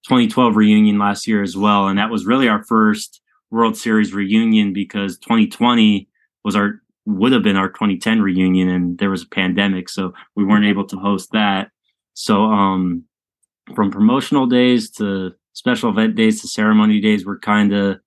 [0.07, 4.73] 2012 reunion last year as well, and that was really our first World Series reunion
[4.73, 6.09] because 2020
[6.45, 10.45] was our would have been our 2010 reunion, and there was a pandemic, so we
[10.45, 11.71] weren't able to host that.
[12.15, 13.05] So um,
[13.75, 18.01] from promotional days to special event days to ceremony days, we're kind of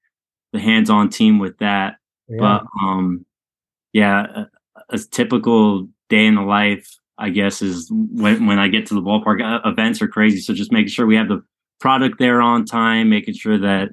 [0.54, 1.98] the hands-on team with that.
[2.30, 2.38] Yeah.
[2.40, 3.26] But um,
[3.92, 4.46] yeah,
[4.90, 6.88] a, a, typical day in the life,
[7.18, 9.44] I guess, is when when I get to the ballpark.
[9.44, 11.44] Uh, events are crazy, so just making sure we have the
[11.82, 13.90] product there on time, making sure that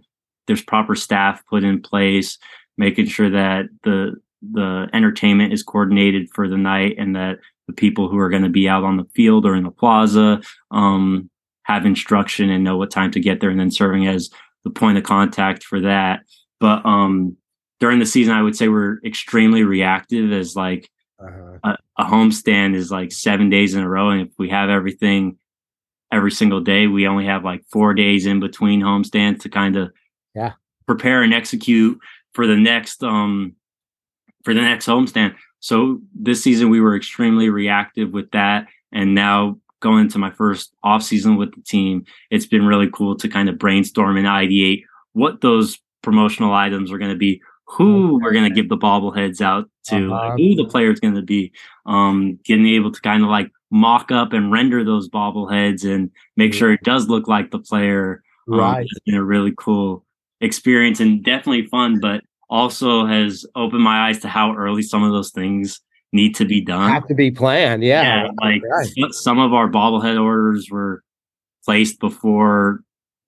[0.46, 2.38] there's proper staff put in place,
[2.78, 8.08] making sure that the the entertainment is coordinated for the night, and that the people
[8.08, 10.40] who are going to be out on the field or in the plaza
[10.70, 11.30] um,
[11.64, 14.30] have instruction and know what time to get there, and then serving as
[14.64, 16.20] the point of contact for that.
[16.61, 17.36] But um,
[17.80, 20.88] during the season, I would say we're extremely reactive as like
[21.18, 21.58] uh-huh.
[21.64, 24.11] a, a homestand is like seven days in a row.
[24.11, 25.38] And if we have everything
[26.12, 29.90] every single day, we only have like four days in between homestands to kind of
[30.34, 30.52] yeah
[30.86, 31.98] prepare and execute
[32.34, 33.54] for the next um
[34.44, 35.34] for the next homestand.
[35.61, 38.66] So this season we were extremely reactive with that.
[38.92, 43.16] And now going into my first off season with the team, it's been really cool
[43.16, 48.16] to kind of brainstorm and ideate what those promotional items are going to be who
[48.16, 48.22] okay.
[48.22, 50.36] we're going to give the bobbleheads out to, uh-huh.
[50.36, 51.53] who the player is going to be.
[51.86, 56.53] Um, getting able to kind of like mock up and render those bobbleheads and make
[56.53, 58.22] sure it does look like the player.
[58.51, 58.82] Um, right.
[58.82, 60.05] It's been a really cool
[60.40, 65.12] experience and definitely fun, but also has opened my eyes to how early some of
[65.12, 65.80] those things
[66.12, 66.90] need to be done.
[66.90, 67.84] Have to be planned.
[67.84, 68.03] Yeah.
[68.03, 69.12] yeah like right.
[69.12, 71.05] some of our bobblehead orders were
[71.64, 72.80] placed before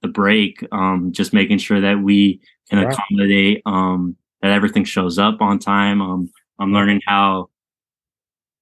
[0.02, 0.66] the break.
[0.72, 2.40] Um, just making sure that we
[2.80, 2.92] right.
[2.92, 6.00] accommodate um, that everything shows up on time.
[6.00, 7.50] Um, I'm learning how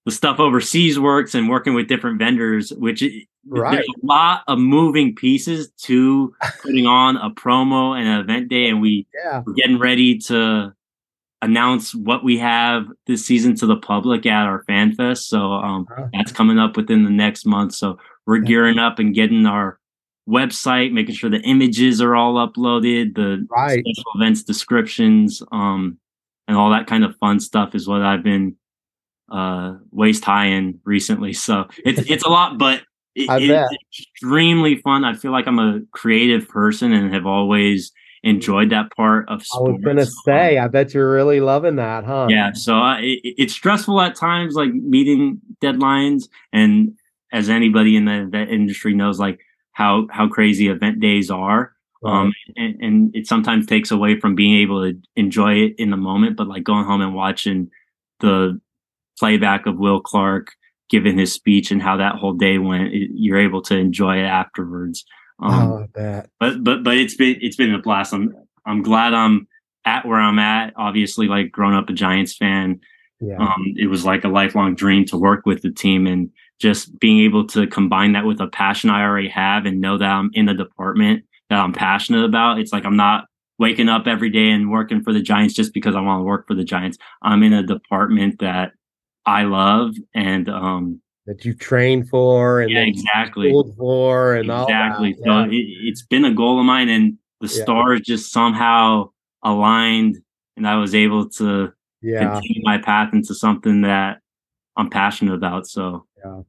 [0.05, 3.03] the stuff overseas works and working with different vendors, which
[3.47, 3.73] right.
[3.73, 8.69] there's a lot of moving pieces to putting on a promo and an event day,
[8.69, 9.43] and we yeah.
[9.45, 10.75] we're getting ready to
[11.43, 15.29] announce what we have this season to the public at our fan fest.
[15.29, 16.09] So um, uh-huh.
[16.13, 17.75] that's coming up within the next month.
[17.75, 19.80] So we're gearing up and getting our
[20.29, 23.85] website, making sure the images are all uploaded, the right.
[23.85, 25.99] special events descriptions, um,
[26.49, 28.57] and all that kind of fun stuff is what I've been
[29.31, 31.33] uh, waist high in recently.
[31.33, 32.83] So it's it's a lot, but
[33.15, 35.05] it, it's extremely fun.
[35.05, 37.93] I feel like I'm a creative person and have always
[38.23, 39.69] enjoyed that part of sports.
[39.69, 42.27] I was gonna say, I bet you're really loving that, huh?
[42.29, 42.53] Yeah.
[42.53, 46.97] So uh, it, it's stressful at times, like meeting deadlines, and
[47.33, 49.41] as anybody in the that industry knows, like
[49.81, 51.73] how how crazy event days are.
[52.05, 55.99] Um, and, and, it sometimes takes away from being able to enjoy it in the
[55.99, 57.71] moment, but like going home and watching
[58.21, 58.59] the
[59.19, 60.53] playback of Will Clark
[60.89, 64.25] giving his speech and how that whole day went, it, you're able to enjoy it
[64.25, 65.05] afterwards.
[65.43, 66.31] Um, oh, that.
[66.39, 68.15] But but but it's been it's been a blast.
[68.15, 69.47] I'm I'm glad I'm
[69.85, 70.73] at where I'm at.
[70.77, 72.81] Obviously, like growing up a Giants fan,
[73.21, 73.37] yeah.
[73.39, 77.21] um, it was like a lifelong dream to work with the team and just being
[77.21, 80.49] able to combine that with a passion I already have and know that I'm in
[80.49, 82.59] a department that I'm passionate about.
[82.59, 83.25] It's like I'm not
[83.59, 86.47] waking up every day and working for the Giants just because I want to work
[86.47, 86.99] for the Giants.
[87.23, 88.73] I'm in a department that
[89.27, 95.15] I love and um that you train for and yeah, exactly for and exactly.
[95.25, 95.47] So yeah.
[95.51, 97.63] it, has been a goal of mine, and the yeah.
[97.63, 99.11] stars just somehow
[99.45, 100.17] aligned,
[100.57, 102.33] and I was able to yeah.
[102.33, 104.19] continue my path into something that
[104.77, 105.67] I'm passionate about.
[105.67, 106.41] So yeah.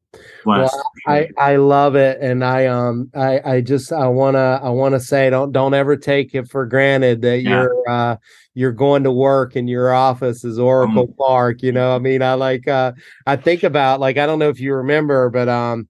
[0.46, 5.00] Well, I I love it, and I um I I just I wanna I wanna
[5.00, 7.50] say don't don't ever take it for granted that yeah.
[7.50, 8.18] you're uh
[8.54, 11.64] you're going to work and your office is Oracle um, Park.
[11.64, 12.94] You know, I mean, I like uh
[13.26, 15.88] I think about like I don't know if you remember, but um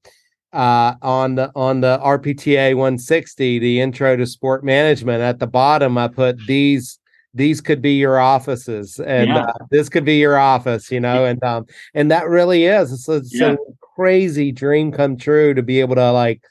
[0.53, 5.21] uh, on the on the RPTA 160, the intro to sport management.
[5.21, 6.99] At the bottom, I put these
[7.33, 9.45] these could be your offices and yeah.
[9.45, 13.07] uh, this could be your office you know and um and that really is it's,
[13.07, 13.53] it's yeah.
[13.53, 13.57] a
[13.95, 16.41] crazy dream come true to be able to like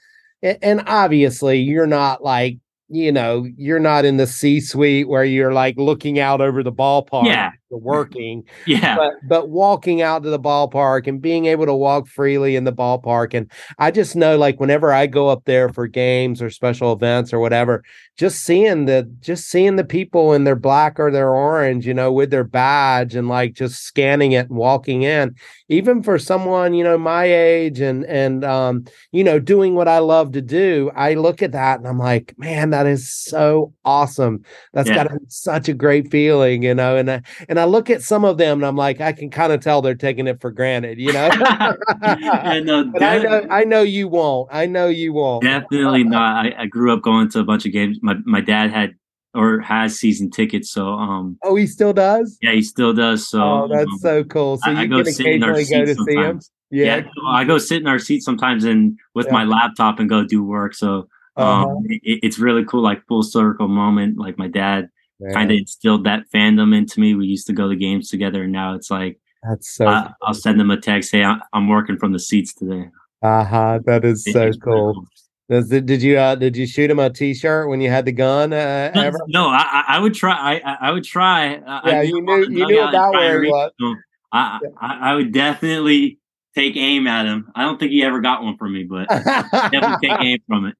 [0.42, 2.56] and obviously you're not like
[2.90, 6.72] you know, you're not in the C suite where you're like looking out over the
[6.72, 7.26] ballpark.
[7.26, 7.52] Yeah.
[7.70, 8.44] Working.
[8.66, 8.96] Yeah.
[8.96, 12.72] But, but walking out to the ballpark and being able to walk freely in the
[12.72, 13.32] ballpark.
[13.32, 17.32] And I just know like whenever I go up there for games or special events
[17.32, 17.84] or whatever,
[18.16, 22.12] just seeing the just seeing the people in their black or their orange, you know,
[22.12, 25.34] with their badge and like just scanning it and walking in,
[25.68, 29.98] even for someone, you know, my age and and um, you know, doing what I
[30.00, 34.44] love to do, I look at that and I'm like, man, that is so awesome.
[34.72, 35.04] That's yeah.
[35.04, 36.96] got such a great feeling, you know.
[36.96, 39.52] And I, and I look at some of them and I'm like, I can kind
[39.52, 41.30] of tell they're taking it for granted, you know.
[42.02, 44.48] and, uh, but I know, I know you won't.
[44.50, 45.44] I know you won't.
[45.44, 46.46] Definitely not.
[46.46, 47.98] I, I grew up going to a bunch of games.
[48.02, 48.94] My my dad had
[49.34, 50.70] or has season tickets.
[50.70, 52.38] So um Oh, he still does?
[52.42, 53.28] Yeah, he still does.
[53.28, 54.58] So Oh, that's um, so cool.
[54.58, 56.06] So I, you I can occasionally go to sometimes.
[56.06, 56.40] see him.
[56.70, 56.96] Yeah.
[56.96, 57.02] yeah.
[57.26, 59.32] I go sit in our seat sometimes and with yeah.
[59.32, 60.74] my laptop and go do work.
[60.74, 61.68] So uh-huh.
[61.68, 64.18] Um, it, it's really cool, like full circle moment.
[64.18, 64.88] Like my dad
[65.32, 67.14] kind of instilled that fandom into me.
[67.14, 69.86] We used to go to games together, and now it's like that's so.
[69.86, 71.12] I, will send them a text.
[71.12, 72.88] Hey, I'm working from the seats today.
[73.22, 73.80] Uh huh.
[73.84, 75.06] That is so it's cool.
[75.48, 78.52] Does, did you uh, did you shoot him a T-shirt when you had the gun?
[78.52, 79.18] Uh, ever?
[79.28, 80.32] No, I, I would try.
[80.32, 81.54] I I would try.
[81.54, 83.72] Yeah, I you knew you knew about where he was.
[84.32, 86.18] I, I I would definitely
[86.54, 87.50] take aim at him.
[87.54, 90.76] I don't think he ever got one from me, but definitely take aim from it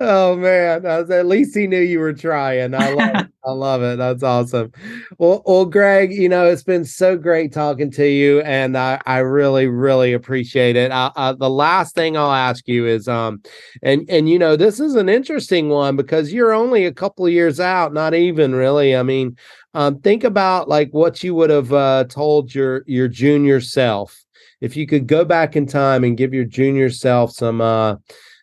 [0.00, 2.74] oh man, was, at least he knew you were trying.
[2.74, 3.26] I love it.
[3.44, 3.98] I love it.
[3.98, 4.72] That's awesome.
[5.18, 9.18] Well, well, Greg, you know it's been so great talking to you, and I, I
[9.18, 10.90] really, really appreciate it.
[10.92, 13.42] I, I, the last thing I'll ask you is, um,
[13.82, 17.32] and and you know this is an interesting one because you're only a couple of
[17.32, 18.96] years out, not even really.
[18.96, 19.36] I mean,
[19.74, 24.18] um, think about like what you would have uh, told your your junior self
[24.60, 27.96] if you could go back in time and give your junior self some uh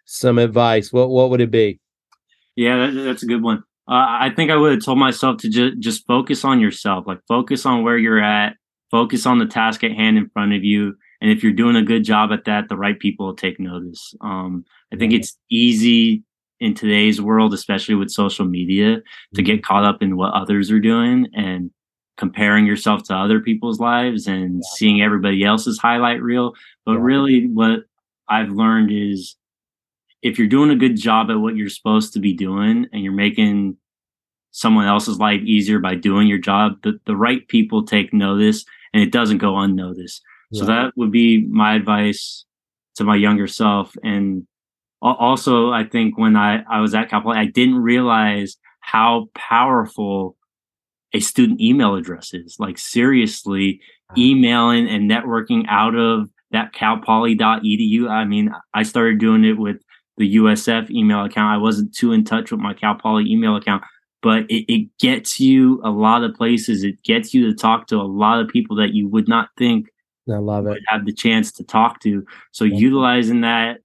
[0.09, 1.79] some advice, what what would it be?
[2.55, 3.59] Yeah, that, that's a good one.
[3.87, 7.19] Uh, I think I would have told myself to just just focus on yourself, like
[7.27, 8.55] focus on where you're at,
[8.89, 11.83] focus on the task at hand in front of you, and if you're doing a
[11.83, 14.15] good job at that, the right people will take notice.
[14.21, 16.23] Um, I think it's easy
[16.59, 19.43] in today's world, especially with social media, to mm-hmm.
[19.43, 21.69] get caught up in what others are doing and
[22.17, 26.53] comparing yourself to other people's lives and seeing everybody else's highlight reel.
[26.85, 27.81] But really, what
[28.27, 29.35] I've learned is
[30.21, 33.13] if you're doing a good job at what you're supposed to be doing and you're
[33.13, 33.77] making
[34.51, 39.01] someone else's life easier by doing your job, the, the right people take notice and
[39.01, 40.21] it doesn't go unnoticed.
[40.51, 40.59] Yeah.
[40.59, 42.45] So that would be my advice
[42.95, 43.95] to my younger self.
[44.03, 44.45] And
[45.01, 50.35] also, I think when I, I was at Cal Poly, I didn't realize how powerful
[51.13, 52.57] a student email address is.
[52.59, 53.79] Like seriously,
[54.17, 58.09] emailing and networking out of that calpoly.edu.
[58.09, 59.77] I mean, I started doing it with
[60.19, 61.55] the USF email account.
[61.55, 63.83] I wasn't too in touch with my Cal Poly email account,
[64.21, 66.83] but it, it gets you a lot of places.
[66.83, 69.87] It gets you to talk to a lot of people that you would not think
[70.29, 70.77] I love it.
[70.87, 72.23] Have the chance to talk to.
[72.51, 72.77] So yeah.
[72.77, 73.79] utilizing that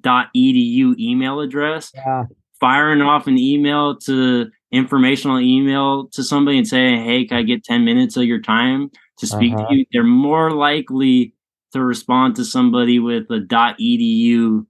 [0.00, 2.24] .dot .edu email address, yeah.
[2.58, 7.64] firing off an email to informational email to somebody and saying, "Hey, can I get
[7.64, 9.68] ten minutes of your time to speak uh-huh.
[9.68, 11.34] to you?" They're more likely
[11.72, 14.66] to respond to somebody with a .dot .edu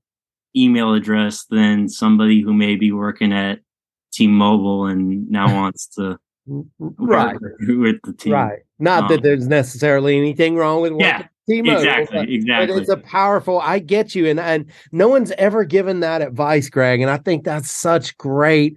[0.56, 3.60] email address than somebody who may be working at
[4.12, 8.32] T-Mobile and now wants to right with the team.
[8.32, 8.60] Right.
[8.78, 12.74] Not um, that there's necessarily anything wrong with yeah, T-Mobile, exactly, but, exactly.
[12.74, 13.60] But it's a powerful.
[13.60, 17.44] I get you, and and no one's ever given that advice, Greg, and I think
[17.44, 18.76] that's such great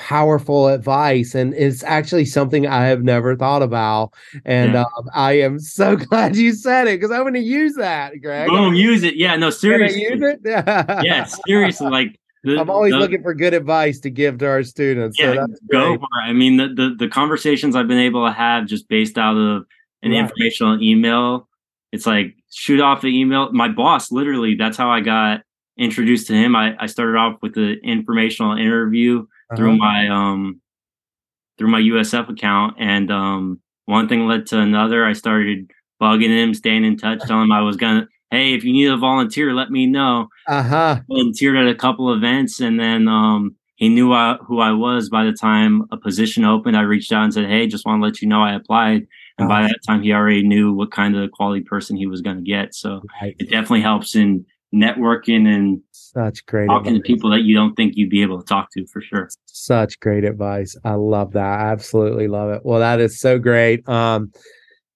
[0.00, 4.14] powerful advice and it's actually something i have never thought about
[4.46, 4.84] and yeah.
[4.96, 8.48] um, i am so glad you said it because i'm going to use that greg.
[8.48, 9.16] Boom use it.
[9.16, 10.02] Yeah no seriously.
[10.02, 10.40] use it?
[11.04, 14.62] Yeah seriously like the, i'm always the, looking for good advice to give to our
[14.62, 16.28] students yeah so go for it.
[16.28, 19.66] I mean the, the, the conversations i've been able to have just based out of
[20.02, 20.18] an right.
[20.18, 21.46] informational email
[21.92, 23.52] it's like shoot off an email.
[23.52, 25.42] My boss literally that's how i got
[25.80, 26.54] introduced to him.
[26.54, 29.56] I, I started off with the informational interview uh-huh.
[29.56, 30.60] through my um
[31.58, 35.04] through my USF account, and um one thing led to another.
[35.04, 35.70] I started
[36.00, 38.08] bugging him, staying in touch, telling him I was gonna.
[38.30, 40.28] Hey, if you need a volunteer, let me know.
[40.46, 41.00] Uh huh.
[41.08, 45.24] Volunteered at a couple events, and then um he knew I, who I was by
[45.24, 46.76] the time a position opened.
[46.76, 49.06] I reached out and said, "Hey, just want to let you know I applied."
[49.38, 49.68] And by uh-huh.
[49.68, 52.74] that time, he already knew what kind of quality person he was going to get.
[52.74, 53.34] So right.
[53.38, 54.44] it definitely helps in
[54.74, 55.80] networking and
[56.12, 57.02] such great talking advice.
[57.02, 59.28] to people that you don't think you'd be able to talk to for sure.
[59.46, 60.76] Such great advice.
[60.84, 61.60] I love that.
[61.60, 62.62] I absolutely love it.
[62.64, 63.88] Well, that is so great.
[63.88, 64.32] Um,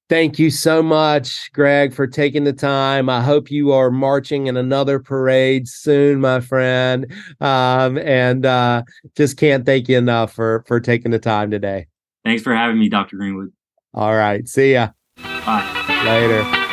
[0.08, 3.08] thank you so much, Greg, for taking the time.
[3.08, 7.12] I hope you are marching in another parade soon, my friend.
[7.40, 8.82] Um, and uh,
[9.16, 11.86] just can't thank you enough for for taking the time today.
[12.24, 13.16] Thanks for having me, Dr.
[13.16, 13.52] Greenwood.
[13.92, 14.48] All right.
[14.48, 14.90] See ya.
[15.16, 16.02] Bye.
[16.04, 16.63] Later.